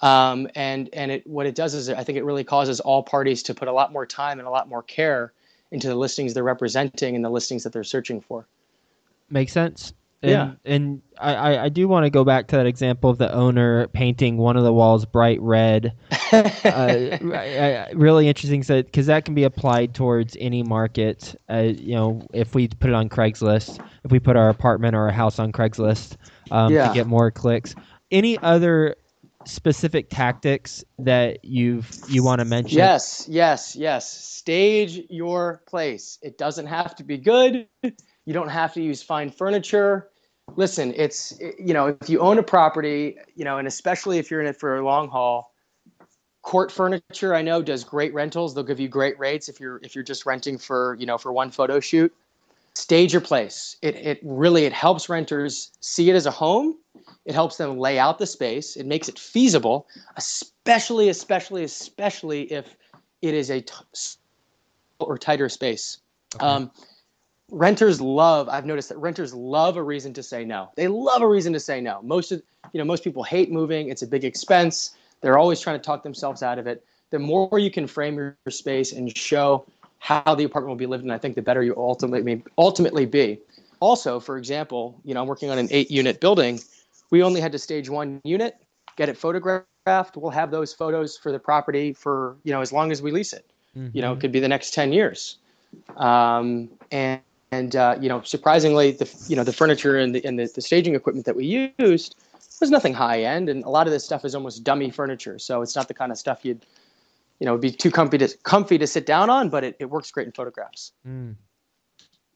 Um, 0.00 0.48
and 0.54 0.88
and 0.94 1.10
it, 1.10 1.26
what 1.26 1.46
it 1.46 1.54
does 1.54 1.74
is 1.74 1.90
I 1.90 2.02
think 2.04 2.16
it 2.16 2.24
really 2.24 2.42
causes 2.42 2.80
all 2.80 3.02
parties 3.02 3.42
to 3.44 3.54
put 3.54 3.68
a 3.68 3.72
lot 3.72 3.92
more 3.92 4.06
time 4.06 4.38
and 4.38 4.48
a 4.48 4.50
lot 4.50 4.66
more 4.66 4.82
care 4.82 5.34
into 5.70 5.88
the 5.88 5.94
listings 5.94 6.34
they're 6.34 6.42
representing 6.42 7.16
and 7.16 7.24
the 7.24 7.30
listings 7.30 7.64
that 7.64 7.72
they're 7.72 7.84
searching 7.84 8.20
for. 8.20 8.46
Makes 9.28 9.52
sense. 9.52 9.92
And, 10.22 10.30
yeah. 10.30 10.52
And 10.66 11.02
I, 11.18 11.58
I 11.58 11.68
do 11.70 11.88
want 11.88 12.04
to 12.04 12.10
go 12.10 12.24
back 12.24 12.48
to 12.48 12.56
that 12.56 12.66
example 12.66 13.08
of 13.08 13.16
the 13.16 13.32
owner 13.32 13.88
painting 13.88 14.36
one 14.36 14.56
of 14.56 14.64
the 14.64 14.72
walls 14.72 15.06
bright 15.06 15.40
red. 15.40 15.94
uh, 16.32 17.86
really 17.94 18.28
interesting 18.28 18.60
because 18.60 19.06
that 19.06 19.24
can 19.24 19.34
be 19.34 19.44
applied 19.44 19.94
towards 19.94 20.36
any 20.38 20.62
market. 20.62 21.34
Uh, 21.48 21.72
you 21.74 21.94
know, 21.94 22.26
if 22.34 22.54
we 22.54 22.68
put 22.68 22.90
it 22.90 22.94
on 22.94 23.08
Craigslist, 23.08 23.82
if 24.04 24.10
we 24.10 24.18
put 24.18 24.36
our 24.36 24.50
apartment 24.50 24.94
or 24.94 25.04
our 25.04 25.12
house 25.12 25.38
on 25.38 25.52
Craigslist 25.52 26.16
um, 26.50 26.72
yeah. 26.72 26.88
to 26.88 26.94
get 26.94 27.06
more 27.06 27.30
clicks. 27.30 27.74
Any 28.10 28.36
other 28.38 28.96
specific 29.46 30.10
tactics 30.10 30.84
that 30.98 31.44
you've 31.44 31.90
you 32.08 32.22
want 32.22 32.40
to 32.40 32.44
mention? 32.44 32.78
Yes, 32.78 33.26
yes, 33.28 33.74
yes. 33.76 34.10
Stage 34.10 35.02
your 35.08 35.62
place. 35.66 36.18
It 36.22 36.38
doesn't 36.38 36.66
have 36.66 36.94
to 36.96 37.04
be 37.04 37.18
good. 37.18 37.66
You 37.82 38.34
don't 38.34 38.48
have 38.48 38.74
to 38.74 38.82
use 38.82 39.02
fine 39.02 39.30
furniture. 39.30 40.10
Listen, 40.56 40.92
it's 40.96 41.38
you 41.40 41.72
know, 41.72 41.96
if 42.00 42.08
you 42.08 42.20
own 42.20 42.38
a 42.38 42.42
property, 42.42 43.16
you 43.34 43.44
know, 43.44 43.58
and 43.58 43.66
especially 43.66 44.18
if 44.18 44.30
you're 44.30 44.40
in 44.40 44.46
it 44.46 44.58
for 44.58 44.76
a 44.76 44.84
long 44.84 45.08
haul, 45.08 45.54
CORT 46.42 46.72
Furniture 46.72 47.34
I 47.34 47.42
know 47.42 47.62
does 47.62 47.84
great 47.84 48.12
rentals. 48.12 48.54
They'll 48.54 48.64
give 48.64 48.80
you 48.80 48.88
great 48.88 49.18
rates 49.18 49.48
if 49.48 49.60
you're 49.60 49.80
if 49.82 49.94
you're 49.94 50.04
just 50.04 50.26
renting 50.26 50.58
for, 50.58 50.96
you 50.98 51.06
know, 51.06 51.18
for 51.18 51.32
one 51.32 51.50
photo 51.50 51.80
shoot. 51.80 52.12
Stage 52.74 53.12
your 53.12 53.20
place. 53.20 53.76
It 53.82 53.96
it 53.96 54.20
really 54.22 54.64
it 54.64 54.72
helps 54.72 55.08
renters 55.08 55.70
see 55.80 56.10
it 56.10 56.14
as 56.14 56.26
a 56.26 56.30
home 56.30 56.76
it 57.24 57.34
helps 57.34 57.56
them 57.56 57.78
lay 57.78 57.98
out 57.98 58.18
the 58.18 58.26
space. 58.26 58.76
It 58.76 58.86
makes 58.86 59.08
it 59.08 59.18
feasible, 59.18 59.86
especially, 60.16 61.08
especially, 61.08 61.64
especially 61.64 62.52
if 62.52 62.76
it 63.22 63.34
is 63.34 63.50
a 63.50 63.60
t- 63.60 63.74
or 64.98 65.18
tighter 65.18 65.48
space. 65.48 65.98
Okay. 66.36 66.44
Um, 66.44 66.70
renters 67.50 68.00
love. 68.00 68.48
I've 68.48 68.66
noticed 68.66 68.88
that 68.88 68.98
renters 68.98 69.34
love 69.34 69.76
a 69.76 69.82
reason 69.82 70.12
to 70.14 70.22
say 70.22 70.44
no. 70.44 70.70
They 70.76 70.88
love 70.88 71.22
a 71.22 71.28
reason 71.28 71.52
to 71.52 71.60
say 71.60 71.80
no. 71.80 72.00
Most 72.02 72.32
of 72.32 72.42
you 72.72 72.78
know, 72.78 72.84
most 72.84 73.04
people 73.04 73.22
hate 73.22 73.50
moving. 73.50 73.88
It's 73.88 74.02
a 74.02 74.06
big 74.06 74.24
expense. 74.24 74.94
They're 75.20 75.38
always 75.38 75.60
trying 75.60 75.78
to 75.78 75.84
talk 75.84 76.02
themselves 76.02 76.42
out 76.42 76.58
of 76.58 76.66
it. 76.66 76.84
The 77.10 77.18
more 77.18 77.58
you 77.58 77.70
can 77.70 77.86
frame 77.86 78.14
your 78.14 78.36
space 78.48 78.92
and 78.92 79.14
show 79.16 79.66
how 79.98 80.34
the 80.34 80.44
apartment 80.44 80.70
will 80.70 80.76
be 80.76 80.86
lived 80.86 81.04
in, 81.04 81.10
I 81.10 81.18
think 81.18 81.34
the 81.34 81.42
better 81.42 81.62
you 81.62 81.74
ultimately 81.76 82.42
ultimately 82.56 83.06
be. 83.06 83.38
Also, 83.80 84.20
for 84.20 84.38
example, 84.38 85.00
you 85.04 85.14
know, 85.14 85.22
I'm 85.22 85.26
working 85.26 85.50
on 85.50 85.58
an 85.58 85.68
eight-unit 85.70 86.20
building 86.20 86.60
we 87.10 87.22
only 87.22 87.40
had 87.40 87.52
to 87.52 87.58
stage 87.58 87.88
one 87.88 88.20
unit, 88.24 88.56
get 88.96 89.08
it 89.08 89.16
photographed. 89.16 90.16
We'll 90.16 90.30
have 90.30 90.50
those 90.50 90.72
photos 90.72 91.16
for 91.16 91.32
the 91.32 91.38
property 91.38 91.92
for 91.92 92.36
you 92.44 92.52
know 92.52 92.60
as 92.60 92.72
long 92.72 92.92
as 92.92 93.02
we 93.02 93.10
lease 93.10 93.32
it. 93.32 93.50
Mm-hmm. 93.76 93.96
You 93.96 94.02
know, 94.02 94.12
it 94.12 94.20
could 94.20 94.32
be 94.32 94.40
the 94.40 94.48
next 94.48 94.72
ten 94.72 94.92
years. 94.92 95.38
Um, 95.96 96.68
and 96.90 97.20
and 97.52 97.74
uh, 97.74 97.96
you 98.00 98.08
know, 98.08 98.22
surprisingly, 98.22 98.92
the 98.92 99.12
you 99.28 99.36
know 99.36 99.44
the 99.44 99.52
furniture 99.52 99.98
and 99.98 100.14
the 100.14 100.24
and 100.24 100.38
the, 100.38 100.50
the 100.54 100.62
staging 100.62 100.94
equipment 100.94 101.26
that 101.26 101.36
we 101.36 101.72
used 101.78 102.16
was 102.60 102.70
nothing 102.70 102.94
high 102.94 103.22
end, 103.22 103.48
and 103.48 103.64
a 103.64 103.70
lot 103.70 103.86
of 103.86 103.92
this 103.92 104.04
stuff 104.04 104.24
is 104.24 104.34
almost 104.34 104.62
dummy 104.64 104.90
furniture. 104.90 105.38
So 105.38 105.62
it's 105.62 105.74
not 105.74 105.88
the 105.88 105.94
kind 105.94 106.12
of 106.12 106.18
stuff 106.18 106.44
you'd 106.44 106.64
you 107.40 107.46
know, 107.46 107.52
it'd 107.52 107.62
be 107.62 107.72
too 107.72 107.90
comfy 107.90 108.18
to 108.18 108.28
comfy 108.42 108.78
to 108.78 108.86
sit 108.86 109.06
down 109.06 109.30
on, 109.30 109.48
but 109.48 109.64
it, 109.64 109.76
it 109.80 109.86
works 109.86 110.10
great 110.10 110.26
in 110.26 110.32
photographs. 110.32 110.92
Mm. 111.08 111.34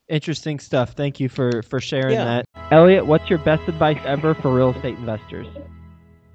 Interesting 0.08 0.58
stuff. 0.58 0.92
Thank 0.92 1.18
you 1.18 1.28
for 1.28 1.62
for 1.62 1.80
sharing 1.80 2.14
yeah. 2.14 2.24
that. 2.24 2.46
Elliot, 2.70 3.06
what's 3.06 3.28
your 3.30 3.38
best 3.38 3.66
advice 3.68 3.98
ever 4.04 4.34
for 4.34 4.54
real 4.54 4.74
estate 4.74 4.98
investors? 4.98 5.46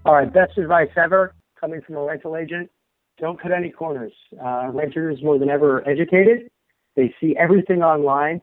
All 0.06 0.16
right, 0.16 0.32
best 0.32 0.58
advice 0.58 0.90
ever 0.96 1.36
coming 1.60 1.82
from 1.82 1.96
a 1.96 2.04
rental 2.04 2.36
agent. 2.36 2.72
Don't 3.20 3.40
cut 3.40 3.52
any 3.52 3.70
corners. 3.70 4.14
Uh, 4.44 4.70
renters 4.72 5.22
more 5.22 5.38
than 5.38 5.50
ever 5.50 5.80
are 5.80 5.90
educated. 5.90 6.50
They 6.96 7.14
see 7.20 7.36
everything 7.38 7.84
online. 7.84 8.42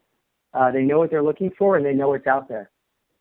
Uh, 0.55 0.71
they 0.71 0.83
know 0.83 0.99
what 0.99 1.11
they're 1.11 1.23
looking 1.23 1.51
for 1.59 1.77
and 1.77 1.85
they 1.85 1.93
know 1.93 2.11
what's 2.11 2.27
out 2.27 2.49
there. 2.49 2.71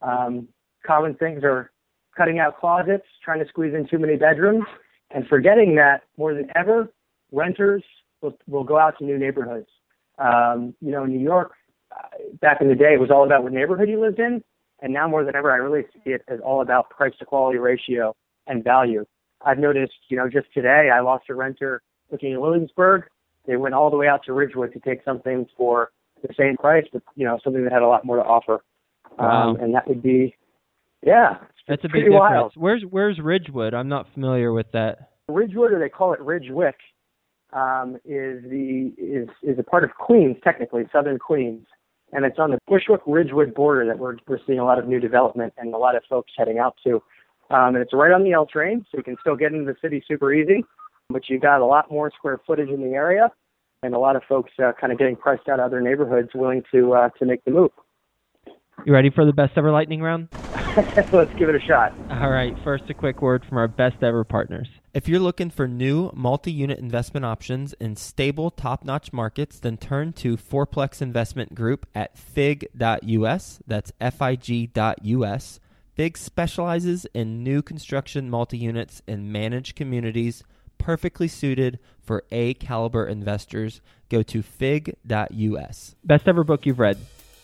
Um, 0.02 0.48
common 0.86 1.16
things 1.16 1.44
are 1.44 1.72
cutting 2.16 2.40
out 2.40 2.60
closets, 2.60 3.06
trying 3.24 3.40
to 3.40 3.48
squeeze 3.48 3.74
in 3.74 3.88
too 3.88 3.98
many 3.98 4.16
bedrooms, 4.16 4.66
and 5.12 5.28
forgetting 5.28 5.76
that 5.76 6.04
more 6.18 6.34
than 6.34 6.50
ever, 6.56 6.90
renters 7.32 7.84
will, 8.22 8.38
will 8.48 8.64
go 8.64 8.78
out 8.78 8.98
to 9.00 9.06
new 9.06 9.18
neighborhoods. 9.18 9.68
Um, 10.18 10.74
you 10.82 10.92
know, 10.92 11.06
New 11.06 11.20
York, 11.20 11.52
back 12.42 12.62
in 12.62 12.68
the 12.70 12.76
day, 12.76 12.94
it 12.94 13.00
was 13.00 13.12
all 13.12 13.26
about 13.26 13.44
what 13.44 13.54
neighborhood 13.54 13.90
you 13.90 14.00
lived 14.00 14.20
in, 14.20 14.44
and 14.82 14.94
now 14.94 15.08
more 15.08 15.24
than 15.24 15.36
ever, 15.36 15.52
I 15.52 15.58
really 15.58 15.84
see 15.94 16.12
it 16.12 16.22
as 16.28 16.40
all 16.42 16.62
about 16.62 16.90
price 16.90 17.14
to 17.20 17.26
quality 17.26 17.58
ratio 17.60 18.16
and 18.48 18.64
value. 18.64 19.06
I've 19.46 19.60
noticed, 19.60 19.94
you 20.10 20.18
know, 20.18 20.30
just 20.30 20.48
today 20.54 20.90
I 20.94 21.02
lost 21.02 21.26
a 21.30 21.36
renter 21.36 21.82
looking 22.12 22.32
in 22.32 22.42
Williamsburg. 22.42 23.04
They 23.48 23.58
went 23.58 23.76
all 23.76 23.90
the 23.90 23.98
way 23.98 24.08
out 24.08 24.24
to 24.26 24.34
Ridgewood 24.34 24.74
to 24.74 24.80
take 24.80 25.04
something 25.04 25.46
for 25.56 25.92
the 26.22 26.34
same 26.38 26.58
price, 26.58 26.86
but 26.92 27.04
you 27.16 27.26
know, 27.26 27.40
something 27.44 27.64
that 27.64 27.72
had 27.72 27.84
a 27.84 27.88
lot 27.88 28.06
more 28.06 28.16
to 28.18 28.24
offer. 28.24 28.64
Wow. 29.20 29.52
Um, 29.52 29.58
and 29.58 29.74
that 29.76 29.88
would 29.88 30.02
be, 30.02 30.36
yeah, 31.04 31.38
That's 31.68 31.84
a 31.84 31.88
big 31.88 31.92
pretty 31.92 32.06
difference. 32.06 32.20
wild. 32.20 32.54
Where's 32.56 32.84
Where's 32.90 33.20
Ridgewood? 33.20 33.74
I'm 33.74 33.88
not 33.88 34.08
familiar 34.14 34.52
with 34.52 34.72
that. 34.74 35.12
Ridgewood, 35.28 35.72
or 35.72 35.80
they 35.80 35.90
call 35.90 36.14
it 36.14 36.20
Ridgewick, 36.20 36.74
um, 37.54 37.96
is 38.04 38.44
the 38.44 38.94
is 38.98 39.30
is 39.44 39.60
a 39.60 39.64
part 39.64 39.84
of 39.84 39.92
Queens, 39.92 40.38
technically 40.44 40.84
southern 40.92 41.20
Queens, 41.20 41.68
and 42.16 42.26
it's 42.26 42.40
on 42.40 42.52
the 42.52 42.58
Bushwick 42.68 43.02
Ridgewood 43.06 43.54
border 43.54 43.86
that 43.86 44.00
we're 44.00 44.16
we're 44.28 44.40
seeing 44.48 44.60
a 44.60 44.66
lot 44.66 44.80
of 44.80 44.88
new 44.88 45.00
development 45.00 45.54
and 45.58 45.74
a 45.74 45.78
lot 45.78 45.96
of 45.96 46.04
folks 46.10 46.32
heading 46.38 46.58
out 46.58 46.76
to. 46.86 46.96
Um, 47.52 47.76
and 47.76 47.78
it's 47.78 47.94
right 47.94 48.12
on 48.12 48.24
the 48.24 48.32
L 48.32 48.46
train, 48.46 48.86
so 48.90 48.98
you 48.98 49.04
can 49.04 49.18
still 49.20 49.36
get 49.36 49.54
into 49.54 49.66
the 49.66 49.76
city 49.82 50.04
super 50.08 50.34
easy, 50.34 50.64
but 51.10 51.24
you've 51.30 51.42
got 51.42 51.62
a 51.62 51.66
lot 51.66 51.92
more 51.92 52.12
square 52.18 52.40
footage 52.48 52.70
in 52.70 52.82
the 52.82 52.96
area, 52.96 53.30
and 53.84 53.94
a 53.94 54.00
lot 54.00 54.16
of 54.16 54.24
folks 54.28 54.52
uh, 54.64 54.72
kind 54.80 54.92
of 54.92 54.98
getting 54.98 55.16
priced 55.16 55.48
out 55.48 55.60
of 55.60 55.66
other 55.66 55.82
neighborhoods, 55.82 56.30
willing 56.34 56.64
to 56.72 56.94
uh, 56.94 57.10
to 57.20 57.26
make 57.26 57.44
the 57.44 57.52
move. 57.52 57.72
You 58.86 58.94
ready 58.94 59.12
for 59.14 59.26
the 59.26 59.34
best 59.34 59.54
ever 59.58 59.72
lightning 59.72 60.02
round? 60.02 60.28
Let's 61.14 61.32
give 61.38 61.50
it 61.50 61.56
a 61.56 61.60
shot. 61.60 61.94
All 62.10 62.30
right, 62.30 62.54
first 62.64 62.84
a 62.90 62.94
quick 62.94 63.22
word 63.22 63.44
from 63.48 63.58
our 63.58 63.68
best 63.68 64.02
ever 64.02 64.24
partners. 64.24 64.68
If 64.96 65.10
you're 65.10 65.20
looking 65.20 65.50
for 65.50 65.68
new 65.68 66.10
multi 66.14 66.54
unit 66.54 66.80
investment 66.80 67.26
options 67.26 67.74
in 67.82 67.98
stable, 67.98 68.50
top 68.50 68.86
notch 68.86 69.12
markets, 69.12 69.60
then 69.60 69.76
turn 69.76 70.14
to 70.14 70.38
Fourplex 70.38 71.02
Investment 71.02 71.54
Group 71.54 71.86
at 71.94 72.18
fig.us. 72.18 73.60
That's 73.68 73.92
F 74.00 74.22
I 74.22 74.38
G.us. 74.38 75.60
Fig 75.96 76.18
specializes 76.18 77.06
in 77.14 77.44
new 77.44 77.62
construction 77.62 78.30
multi 78.30 78.58
units 78.58 79.02
in 79.06 79.34
managed 79.34 79.76
communities, 79.76 80.46
perfectly 80.78 81.28
suited 81.28 81.78
for 82.00 82.24
A 82.32 82.54
caliber 82.54 83.06
investors. 83.06 83.82
Go 84.08 84.24
to 84.24 84.42
fig.us. 84.42 85.96
Best 86.06 86.26
ever 86.26 86.46
book 86.46 86.66
you've 86.66 86.80
read? 86.80 86.98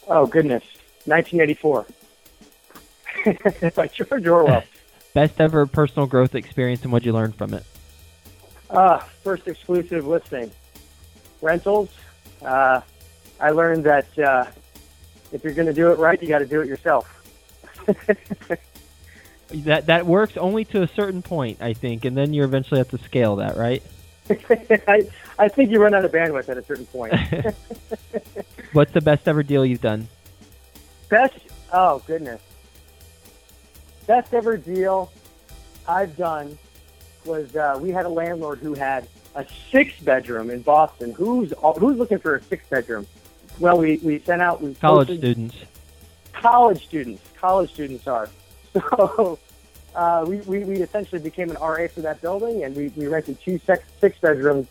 Oh 0.07 0.25
goodness, 0.25 0.63
1984 1.03 1.85
by 3.75 3.87
George 3.87 4.25
Orwell. 4.25 4.63
Best 5.13 5.39
ever 5.39 5.65
personal 5.65 6.07
growth 6.07 6.35
experience 6.35 6.83
and 6.83 6.91
what'd 6.91 7.05
you 7.05 7.13
learned 7.13 7.35
from 7.35 7.53
it? 7.53 7.65
Uh, 8.69 8.99
first 9.23 9.47
exclusive 9.47 10.07
listing. 10.07 10.51
Rentals. 11.41 11.89
Uh, 12.41 12.81
I 13.39 13.49
learned 13.51 13.83
that 13.83 14.17
uh, 14.19 14.45
if 15.31 15.43
you're 15.43 15.53
going 15.53 15.67
to 15.67 15.73
do 15.73 15.91
it 15.91 15.99
right, 15.99 16.21
you 16.21 16.29
got 16.29 16.39
to 16.39 16.45
do 16.45 16.61
it 16.61 16.67
yourself. 16.67 17.17
That 19.53 19.87
that 19.87 20.05
works 20.05 20.37
only 20.37 20.65
to 20.65 20.81
a 20.81 20.87
certain 20.87 21.21
point, 21.21 21.61
I 21.61 21.73
think, 21.73 22.05
and 22.05 22.15
then 22.15 22.33
you 22.33 22.43
eventually 22.43 22.79
have 22.79 22.89
to 22.89 22.97
scale 22.99 23.37
that, 23.37 23.57
right? 23.57 23.83
I, 24.29 25.09
I 25.37 25.47
think 25.49 25.71
you 25.71 25.81
run 25.81 25.93
out 25.93 26.05
of 26.05 26.11
bandwidth 26.11 26.47
at 26.47 26.57
a 26.57 26.63
certain 26.63 26.85
point. 26.85 27.13
What's 28.73 28.93
the 28.93 29.01
best 29.01 29.27
ever 29.27 29.43
deal 29.43 29.65
you've 29.65 29.81
done? 29.81 30.07
Best, 31.09 31.37
oh 31.73 32.01
goodness. 32.07 32.41
Best 34.11 34.33
ever 34.33 34.57
deal 34.57 35.09
I've 35.87 36.17
done 36.17 36.57
was 37.23 37.55
uh, 37.55 37.79
we 37.81 37.91
had 37.91 38.05
a 38.05 38.09
landlord 38.09 38.59
who 38.59 38.73
had 38.73 39.07
a 39.35 39.45
six 39.71 39.97
bedroom 40.01 40.49
in 40.49 40.63
Boston. 40.63 41.13
Who's 41.13 41.53
who's 41.79 41.95
looking 41.97 42.19
for 42.19 42.35
a 42.35 42.43
six 42.43 42.67
bedroom? 42.67 43.07
Well, 43.57 43.77
we, 43.77 43.99
we 44.03 44.19
sent 44.19 44.41
out 44.41 44.61
we 44.61 44.73
College 44.73 45.07
posted- 45.07 45.19
students. 45.21 45.55
college 46.33 46.83
students. 46.83 47.23
College 47.37 47.71
students 47.71 48.05
are. 48.05 48.27
So 48.73 49.39
uh, 49.95 50.25
we, 50.27 50.41
we, 50.41 50.65
we 50.65 50.81
essentially 50.81 51.21
became 51.21 51.49
an 51.49 51.55
RA 51.61 51.87
for 51.87 52.01
that 52.01 52.19
building, 52.21 52.65
and 52.65 52.75
we, 52.75 52.89
we 52.89 53.07
rented 53.07 53.39
two 53.39 53.59
six, 53.59 53.85
six 54.01 54.17
bedrooms 54.19 54.67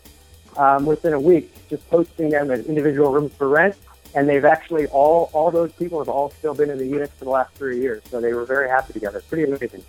um, 0.55 0.85
within 0.85 1.13
a 1.13 1.19
week, 1.19 1.51
just 1.67 1.89
posting 1.89 2.29
them 2.29 2.51
as 2.51 2.67
individual 2.67 3.11
rooms 3.11 3.33
for 3.33 3.49
rent. 3.49 3.75
And 4.13 4.27
they've 4.27 4.45
actually 4.45 4.87
all 4.87 5.29
all 5.33 5.51
those 5.51 5.71
people 5.73 5.99
have 5.99 6.09
all 6.09 6.31
still 6.31 6.53
been 6.53 6.69
in 6.69 6.77
the 6.77 6.85
units 6.85 7.13
for 7.17 7.25
the 7.25 7.31
last 7.31 7.53
three 7.55 7.79
years. 7.79 8.03
So 8.09 8.19
they 8.19 8.33
were 8.33 8.45
very 8.45 8.69
happy 8.69 8.93
together. 8.93 9.21
Pretty 9.29 9.51
amazing. 9.51 9.83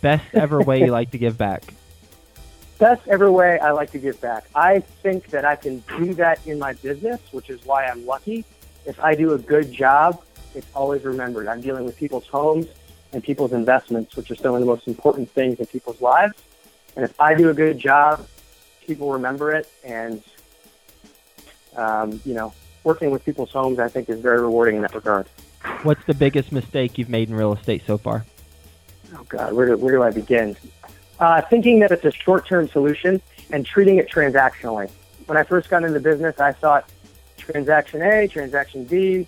Best 0.00 0.24
ever 0.34 0.62
way 0.62 0.80
you 0.80 0.90
like 0.90 1.10
to 1.10 1.18
give 1.18 1.36
back. 1.36 1.64
Best 2.78 3.06
ever 3.08 3.30
way 3.32 3.58
I 3.58 3.72
like 3.72 3.90
to 3.90 3.98
give 3.98 4.20
back. 4.20 4.44
I 4.54 4.80
think 4.80 5.28
that 5.30 5.44
I 5.44 5.56
can 5.56 5.82
do 5.98 6.14
that 6.14 6.46
in 6.46 6.60
my 6.60 6.74
business, 6.74 7.20
which 7.32 7.50
is 7.50 7.64
why 7.64 7.86
I'm 7.86 8.06
lucky. 8.06 8.44
If 8.86 9.00
I 9.00 9.16
do 9.16 9.32
a 9.32 9.38
good 9.38 9.72
job, 9.72 10.22
it's 10.54 10.68
always 10.74 11.02
remembered. 11.04 11.48
I'm 11.48 11.60
dealing 11.60 11.84
with 11.84 11.96
people's 11.96 12.26
homes 12.28 12.66
and 13.12 13.22
people's 13.22 13.52
investments, 13.52 14.16
which 14.16 14.30
are 14.30 14.36
some 14.36 14.54
of 14.54 14.60
the 14.60 14.66
most 14.66 14.86
important 14.86 15.30
things 15.30 15.58
in 15.58 15.66
people's 15.66 16.00
lives. 16.00 16.34
And 16.94 17.04
if 17.04 17.20
I 17.20 17.34
do 17.34 17.50
a 17.50 17.54
good 17.54 17.78
job, 17.78 18.26
people 18.86 19.12
remember 19.12 19.52
it. 19.52 19.68
And, 19.82 20.22
um, 21.76 22.20
you 22.24 22.34
know, 22.34 22.52
working 22.84 23.10
with 23.10 23.24
people's 23.24 23.50
homes, 23.50 23.78
I 23.78 23.88
think, 23.88 24.08
is 24.08 24.20
very 24.20 24.40
rewarding 24.40 24.76
in 24.76 24.82
that 24.82 24.94
regard. 24.94 25.26
What's 25.82 26.04
the 26.06 26.14
biggest 26.14 26.52
mistake 26.52 26.98
you've 26.98 27.08
made 27.08 27.28
in 27.28 27.34
real 27.34 27.52
estate 27.52 27.82
so 27.86 27.98
far? 27.98 28.24
Oh 29.14 29.24
God, 29.28 29.52
where 29.52 29.66
do, 29.66 29.76
where 29.76 29.94
do 29.94 30.02
I 30.02 30.10
begin? 30.10 30.56
Uh, 31.18 31.40
thinking 31.42 31.80
that 31.80 31.90
it's 31.90 32.04
a 32.04 32.12
short-term 32.12 32.68
solution 32.68 33.20
and 33.50 33.66
treating 33.66 33.96
it 33.96 34.08
transactionally. 34.08 34.90
When 35.26 35.36
I 35.36 35.42
first 35.42 35.68
got 35.68 35.82
into 35.82 35.92
the 35.92 36.00
business, 36.00 36.38
I 36.38 36.52
thought 36.52 36.88
transaction 37.36 38.02
A, 38.02 38.28
transaction 38.28 38.84
B. 38.84 39.26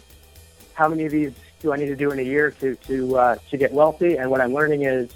How 0.74 0.88
many 0.88 1.04
of 1.04 1.12
these 1.12 1.32
do 1.60 1.72
I 1.72 1.76
need 1.76 1.86
to 1.86 1.96
do 1.96 2.10
in 2.10 2.18
a 2.18 2.22
year 2.22 2.50
to 2.52 2.74
to 2.74 3.16
uh, 3.16 3.36
to 3.50 3.56
get 3.56 3.72
wealthy? 3.72 4.16
And 4.16 4.30
what 4.30 4.40
I'm 4.40 4.54
learning 4.54 4.82
is 4.82 5.10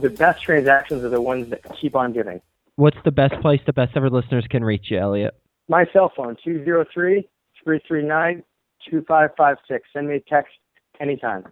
the 0.00 0.10
best 0.10 0.42
transactions 0.42 1.02
are 1.02 1.08
the 1.08 1.20
ones 1.20 1.48
that 1.50 1.62
keep 1.76 1.96
on 1.96 2.12
giving. 2.12 2.40
What's 2.76 2.98
the 3.04 3.10
best 3.10 3.40
place 3.40 3.60
the 3.64 3.72
best 3.72 3.96
ever 3.96 4.10
listeners 4.10 4.46
can 4.50 4.62
reach 4.62 4.90
you, 4.90 4.98
Elliot? 4.98 5.34
My 5.68 5.86
cell 5.92 6.12
phone, 6.14 6.36
203-339-2556. 7.66 9.56
Send 9.92 10.08
me 10.08 10.16
a 10.16 10.20
text 10.20 10.54
anytime. 11.00 11.44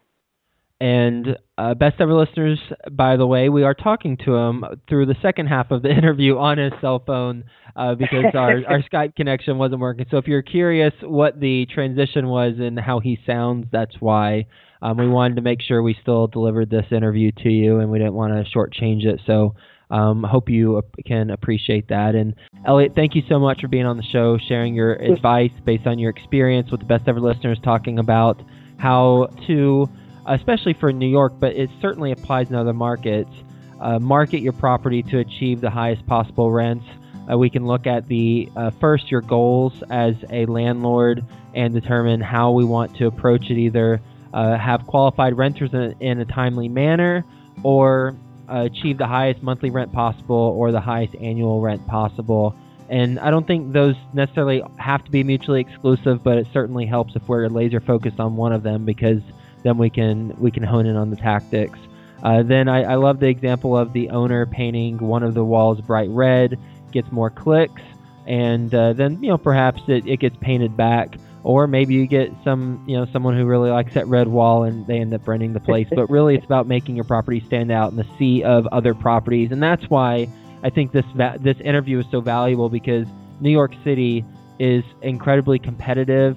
And 0.80 1.38
uh, 1.56 1.74
best 1.74 2.00
ever 2.00 2.12
listeners, 2.12 2.58
by 2.92 3.16
the 3.16 3.26
way, 3.26 3.48
we 3.48 3.62
are 3.62 3.74
talking 3.74 4.16
to 4.24 4.34
him 4.34 4.64
through 4.88 5.06
the 5.06 5.14
second 5.22 5.46
half 5.46 5.70
of 5.70 5.82
the 5.82 5.90
interview 5.90 6.36
on 6.36 6.58
his 6.58 6.72
cell 6.80 7.02
phone 7.06 7.44
uh, 7.76 7.94
because 7.94 8.24
our, 8.34 8.60
our 8.68 8.82
Skype 8.82 9.14
connection 9.14 9.56
wasn't 9.56 9.80
working. 9.80 10.04
So 10.10 10.18
if 10.18 10.26
you're 10.26 10.42
curious 10.42 10.92
what 11.00 11.40
the 11.40 11.66
transition 11.66 12.26
was 12.26 12.54
and 12.58 12.78
how 12.78 13.00
he 13.00 13.18
sounds, 13.26 13.66
that's 13.72 13.94
why. 14.00 14.46
Um, 14.82 14.98
we 14.98 15.08
wanted 15.08 15.36
to 15.36 15.42
make 15.42 15.62
sure 15.62 15.82
we 15.82 15.96
still 16.02 16.26
delivered 16.26 16.68
this 16.68 16.84
interview 16.90 17.32
to 17.42 17.48
you 17.48 17.78
and 17.78 17.90
we 17.90 17.98
didn't 17.98 18.12
want 18.12 18.34
to 18.34 18.44
shortchange 18.54 19.06
it. 19.06 19.18
So 19.26 19.54
um, 19.90 20.22
hope 20.22 20.48
you 20.48 20.82
can 21.06 21.30
appreciate 21.30 21.88
that. 21.88 22.14
And 22.14 22.34
Elliot, 22.66 22.94
thank 22.94 23.14
you 23.14 23.22
so 23.28 23.38
much 23.38 23.60
for 23.60 23.68
being 23.68 23.86
on 23.86 23.96
the 23.96 24.02
show, 24.02 24.38
sharing 24.38 24.74
your 24.74 24.94
advice 24.94 25.52
based 25.64 25.86
on 25.86 25.98
your 25.98 26.10
experience 26.10 26.70
with 26.70 26.80
the 26.80 26.86
best 26.86 27.06
ever 27.06 27.20
listeners, 27.20 27.58
talking 27.62 27.98
about 27.98 28.42
how 28.78 29.28
to 29.46 29.88
especially 30.26 30.74
for 30.74 30.92
New 30.92 31.08
York, 31.08 31.34
but 31.38 31.54
it 31.54 31.70
certainly 31.80 32.12
applies 32.12 32.48
in 32.48 32.56
other 32.56 32.72
markets. 32.72 33.30
Uh, 33.80 33.98
market 33.98 34.40
your 34.40 34.52
property 34.52 35.02
to 35.02 35.18
achieve 35.18 35.60
the 35.60 35.70
highest 35.70 36.06
possible 36.06 36.50
rents. 36.50 36.86
Uh, 37.30 37.36
we 37.36 37.50
can 37.50 37.66
look 37.66 37.86
at 37.86 38.06
the 38.08 38.48
uh, 38.56 38.70
first 38.80 39.10
your 39.10 39.20
goals 39.20 39.82
as 39.90 40.14
a 40.30 40.46
landlord 40.46 41.24
and 41.54 41.74
determine 41.74 42.20
how 42.20 42.52
we 42.52 42.64
want 42.64 42.94
to 42.96 43.06
approach 43.06 43.50
it. 43.50 43.58
Either 43.58 44.00
uh, 44.32 44.56
have 44.58 44.86
qualified 44.86 45.36
renters 45.36 45.72
in, 45.72 45.94
in 46.00 46.20
a 46.20 46.24
timely 46.24 46.68
manner, 46.68 47.24
or 47.62 48.16
achieve 48.62 48.98
the 48.98 49.06
highest 49.06 49.42
monthly 49.42 49.70
rent 49.70 49.92
possible 49.92 50.54
or 50.56 50.72
the 50.72 50.80
highest 50.80 51.14
annual 51.16 51.60
rent 51.60 51.86
possible. 51.86 52.54
And 52.88 53.18
I 53.18 53.30
don't 53.30 53.46
think 53.46 53.72
those 53.72 53.96
necessarily 54.12 54.62
have 54.76 55.04
to 55.04 55.10
be 55.10 55.24
mutually 55.24 55.60
exclusive, 55.60 56.22
but 56.22 56.38
it 56.38 56.46
certainly 56.52 56.86
helps 56.86 57.16
if 57.16 57.26
we're 57.28 57.48
laser 57.48 57.80
focused 57.80 58.20
on 58.20 58.36
one 58.36 58.52
of 58.52 58.62
them 58.62 58.84
because 58.84 59.22
then 59.62 59.78
we 59.78 59.90
can 59.90 60.38
we 60.38 60.50
can 60.50 60.62
hone 60.62 60.86
in 60.86 60.96
on 60.96 61.10
the 61.10 61.16
tactics. 61.16 61.78
Uh, 62.22 62.42
then 62.42 62.68
I, 62.68 62.92
I 62.92 62.94
love 62.94 63.20
the 63.20 63.28
example 63.28 63.76
of 63.76 63.92
the 63.92 64.10
owner 64.10 64.46
painting 64.46 64.98
one 64.98 65.22
of 65.22 65.34
the 65.34 65.44
walls 65.44 65.80
bright 65.80 66.08
red, 66.10 66.58
gets 66.92 67.10
more 67.10 67.30
clicks, 67.30 67.82
and 68.26 68.74
uh, 68.74 68.92
then 68.92 69.22
you 69.22 69.30
know 69.30 69.38
perhaps 69.38 69.82
it, 69.88 70.06
it 70.06 70.20
gets 70.20 70.36
painted 70.36 70.76
back, 70.76 71.16
or 71.44 71.66
maybe 71.66 71.94
you 71.94 72.06
get 72.06 72.32
some 72.42 72.82
you 72.88 72.96
know 72.96 73.06
someone 73.12 73.36
who 73.36 73.44
really 73.44 73.70
likes 73.70 73.94
that 73.94 74.08
red 74.08 74.26
wall 74.26 74.64
and 74.64 74.86
they 74.86 74.98
end 74.98 75.14
up 75.14 75.28
renting 75.28 75.52
the 75.52 75.60
place. 75.60 75.86
but 75.94 76.10
really, 76.10 76.34
it's 76.34 76.44
about 76.44 76.66
making 76.66 76.96
your 76.96 77.04
property 77.04 77.40
stand 77.46 77.70
out 77.70 77.92
in 77.92 77.96
the 77.96 78.06
sea 78.18 78.42
of 78.42 78.66
other 78.68 78.94
properties, 78.94 79.52
and 79.52 79.62
that's 79.62 79.84
why 79.88 80.26
I 80.64 80.70
think 80.70 80.90
this 80.90 81.06
va- 81.14 81.38
this 81.40 81.60
interview 81.60 82.00
is 82.00 82.06
so 82.10 82.20
valuable 82.20 82.68
because 82.68 83.06
New 83.40 83.50
York 83.50 83.74
City 83.84 84.24
is 84.58 84.82
incredibly 85.02 85.58
competitive 85.58 86.36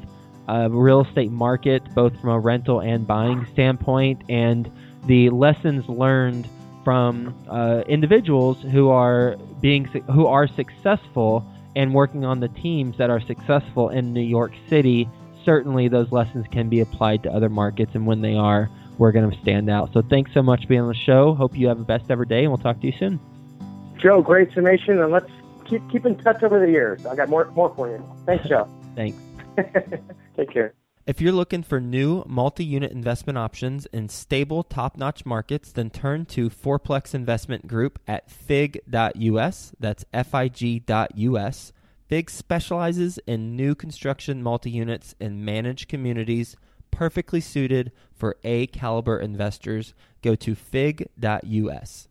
uh, 0.50 0.70
real 0.70 1.02
estate 1.02 1.32
market, 1.32 1.84
both 1.96 2.20
from 2.20 2.32
a 2.32 2.39
rental 2.39 2.82
and 2.82 3.08
buying 3.08 3.46
standpoint, 3.54 4.22
and 4.30 4.70
the 5.06 5.30
lessons 5.30 5.88
learned 5.88 6.50
from 6.84 7.36
uh, 7.50 7.84
individuals 7.88 8.58
who 8.72 8.89
are 8.89 9.38
being 9.62 9.86
who 10.12 10.28
are 10.28 10.48
successful 10.48 11.46
and 11.77 11.93
working 11.93 12.25
on 12.25 12.39
the 12.39 12.47
teams 12.47 12.97
that 12.97 13.11
are 13.11 13.21
successful 13.21 13.89
in 13.89 14.11
New 14.11 14.19
York 14.19 14.51
City. 14.67 15.07
Certainly, 15.45 15.89
those 15.89 16.11
lessons 16.11 16.47
can 16.51 16.69
be 16.69 16.79
applied 16.79 17.21
to 17.23 17.31
other 17.31 17.49
markets, 17.49 17.91
and 17.93 18.05
when 18.07 18.21
they 18.21 18.33
are, 18.33 18.67
we're 18.97 19.11
going 19.11 19.29
to 19.29 19.37
stand 19.41 19.69
out. 19.69 19.93
So, 19.93 20.01
thanks 20.01 20.33
so 20.33 20.41
much 20.41 20.63
for 20.63 20.67
being 20.67 20.81
on 20.81 20.87
the 20.87 20.95
show. 20.95 21.35
Hope 21.35 21.55
you 21.55 21.67
have 21.67 21.77
the 21.77 21.85
best 21.85 22.09
ever 22.09 22.25
day, 22.25 22.41
and 22.41 22.49
we'll 22.49 22.57
talk 22.57 22.81
to 22.81 22.87
you 22.87 22.93
soon. 22.97 23.19
Joe, 23.99 24.21
great 24.23 24.51
summation, 24.53 24.99
and 24.99 25.11
let's 25.11 25.29
keep 25.65 25.87
keep 25.91 26.05
in 26.05 26.17
touch 26.17 26.41
over 26.41 26.59
the 26.59 26.71
years. 26.71 27.05
I 27.05 27.15
got 27.15 27.29
more 27.29 27.45
more 27.51 27.73
for 27.75 27.87
you. 27.87 28.03
Thanks, 28.25 28.49
Joe. 28.49 28.67
Thanks. 28.95 29.17
Take 30.35 30.51
care. 30.51 30.73
If 31.08 31.22
you're 31.22 31.32
looking 31.32 31.63
for 31.63 31.80
new 31.80 32.26
multi 32.28 32.65
unit 32.65 32.91
investment 32.91 33.38
options 33.38 33.86
in 33.93 34.10
stable, 34.10 34.62
top 34.62 34.98
notch 34.98 35.26
markets, 35.26 35.72
then 35.72 35.89
turn 35.89 36.26
to 36.26 36.50
Fourplex 36.50 37.15
Investment 37.15 37.65
Group 37.65 37.98
at 38.10 38.30
fig.us. 38.30 39.72
That's 39.80 40.04
F 40.13 40.36
I 40.36 40.50
G.us. 40.50 41.72
FIG 42.10 42.30
specializes 42.30 43.20
in 43.26 43.56
new 43.56 43.74
construction 43.74 44.43
multi 44.43 44.70
units 44.70 45.15
in 45.17 45.46
managed 45.46 45.88
communities, 45.88 46.58
perfectly 46.91 47.39
suited 47.39 47.93
for 48.13 48.36
A 48.43 48.67
caliber 48.67 49.17
investors. 49.17 49.93
Go 50.22 50.36
to 50.36 50.56
fig.us. 50.56 52.06